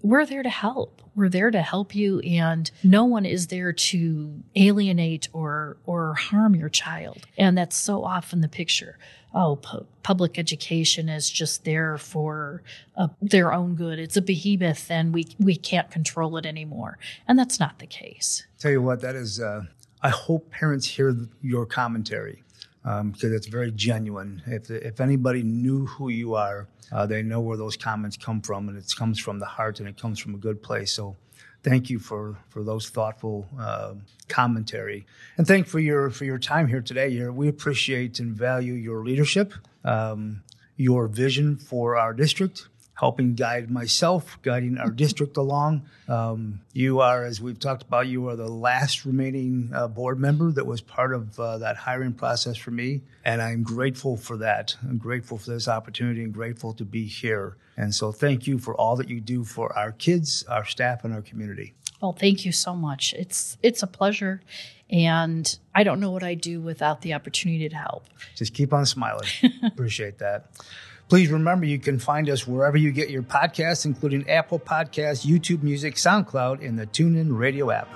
We're 0.03 0.27
there 0.27 0.43
to 0.43 0.49
help. 0.51 1.03
We're 1.15 1.29
there 1.29 1.51
to 1.51 1.63
help 1.63 1.95
you, 1.95 2.21
and 2.21 2.71
no 2.85 3.05
one 3.05 3.27
is 3.27 3.49
there 3.49 3.73
to 3.73 4.43
alienate 4.55 5.29
or 5.33 5.79
or 5.87 6.15
harm 6.15 6.55
your 6.55 6.69
child. 6.69 7.27
And 7.37 7.57
that's 7.57 7.77
so 7.77 8.05
often 8.05 8.41
the 8.41 8.49
picture. 8.49 8.99
Oh, 9.35 9.57
pu- 9.57 9.87
public 10.03 10.39
education 10.39 11.09
is 11.09 11.29
just 11.29 11.65
there 11.65 11.99
for 11.99 12.63
uh, 12.97 13.09
their 13.21 13.53
own 13.53 13.75
good. 13.75 13.99
It's 13.99 14.17
a 14.17 14.23
behemoth, 14.23 14.91
and 14.91 15.13
we 15.13 15.27
we 15.39 15.57
can't 15.57 15.91
control 15.91 16.37
it 16.37 16.47
anymore. 16.47 16.99
And 17.27 17.39
that's 17.39 17.59
not 17.59 17.79
the 17.79 17.87
case. 17.87 18.47
Tell 18.59 18.71
you 18.71 18.83
what, 18.83 19.01
that 19.01 19.17
is. 19.17 19.41
Uh, 19.41 19.63
I 20.01 20.11
hope 20.11 20.51
parents 20.51 20.87
hear 20.87 21.17
your 21.43 21.67
commentary 21.67 22.45
um, 22.89 23.11
because 23.11 23.33
it's 23.33 23.47
very 23.47 23.71
genuine. 23.71 24.43
If, 24.47 24.71
if 24.71 25.01
anybody 25.01 25.43
knew 25.43 25.87
who 25.87 26.09
you 26.09 26.35
are, 26.35 26.67
uh, 26.91 27.05
they 27.05 27.23
know 27.23 27.41
where 27.41 27.59
those 27.59 27.77
comments 27.77 28.17
come 28.17 28.41
from, 28.41 28.69
and 28.69 28.79
it 28.79 28.87
comes 28.97 29.19
from 29.19 29.39
the 29.39 29.47
heart 29.47 29.79
and 29.79 29.89
it 29.89 30.01
comes 30.01 30.19
from 30.19 30.35
a 30.35 30.39
good 30.39 30.63
place. 30.63 30.93
So, 30.93 31.17
thank 31.63 31.91
you 31.91 31.99
for 31.99 32.39
for 32.49 32.65
those 32.65 32.89
thoughtful 32.89 33.47
uh, 33.61 33.95
commentary, 34.29 35.07
and 35.37 35.47
thank 35.47 35.67
for 35.67 35.81
your 35.81 36.09
for 36.09 36.25
your 36.25 36.39
time 36.39 36.67
here 36.67 36.81
today. 36.81 37.09
You're, 37.09 37.31
we 37.31 37.49
appreciate 37.49 38.21
and 38.21 38.35
value 38.35 38.73
your 38.73 39.05
leadership, 39.05 39.53
um, 39.85 40.43
your 40.77 41.09
vision 41.09 41.59
for 41.59 41.97
our 41.97 42.15
district 42.15 42.69
helping 42.99 43.35
guide 43.35 43.71
myself, 43.71 44.39
guiding 44.43 44.77
our 44.77 44.91
district 44.91 45.37
along. 45.37 45.83
Um, 46.09 46.61
you 46.73 46.99
are, 46.99 47.25
as 47.25 47.41
we've 47.41 47.61
talked 47.61 47.83
about, 47.83 48.09
you 48.09 48.29
are 48.29 48.35
the 48.35 48.49
last 48.49 49.05
remaining 49.05 49.71
uh, 49.73 49.87
board 49.87 50.19
member 50.19 50.51
that 50.51 50.67
was 50.67 50.81
part 50.81 51.15
of 51.15 51.39
uh, 51.39 51.59
that 51.59 51.77
hiring 51.77 52.13
process 52.13 52.57
for 52.57 52.73
me. 52.73 53.03
And 53.25 53.41
I'm 53.41 53.63
grateful 53.63 54.17
for 54.17 54.39
that. 54.39 54.75
I'm 54.83 54.99
grateful 54.99 55.39
for 55.39 55.51
this 55.51 55.69
opportunity 55.69 56.25
and 56.25 56.35
grateful 56.35 56.73
to 56.75 56.85
be 56.85 57.07
here. 57.07 57.57
And 57.77 57.95
so 57.95 58.11
thank 58.11 58.49
you 58.49 58.59
for 58.59 58.75
all 58.75 58.97
that 58.97 59.09
you 59.09 59.21
do 59.21 59.45
for 59.45 59.73
our 59.79 59.93
kids, 59.93 60.45
our 60.49 60.65
staff, 60.65 61.05
and 61.05 61.15
our 61.15 61.23
community. 61.23 61.75
Well, 62.01 62.13
thank 62.13 62.45
you 62.45 62.53
so 62.53 62.75
much. 62.75 63.15
It's 63.15 63.59
it's 63.63 63.83
a 63.83 63.87
pleasure, 63.87 64.41
and 64.91 65.59
I 65.75 65.85
don't 65.85 66.01
know 66.01 66.11
what 66.11 66.23
I'd 66.23 66.41
do 66.41 66.61
without 66.61 67.03
the 67.03 67.15
opportunity 67.15 67.69
to 67.69 67.77
help. 67.77 68.07
Just 68.35 68.55
keep 68.55 68.73
on 68.73 68.87
smiling. 68.87 69.29
Appreciate 69.65 70.19
that. 70.19 70.51
Please 71.09 71.31
remember 71.31 71.65
you 71.65 71.79
can 71.79 71.99
find 71.99 72.29
us 72.29 72.47
wherever 72.47 72.77
you 72.77 72.93
get 72.93 73.09
your 73.09 73.23
podcasts, 73.23 73.87
including 73.87 74.29
Apple 74.29 74.59
Podcasts, 74.59 75.27
YouTube 75.27 75.63
Music, 75.63 75.95
SoundCloud, 75.95 76.67
and 76.67 76.79
the 76.79 76.87
TuneIn 76.87 77.39
Radio 77.39 77.71
app. 77.71 77.89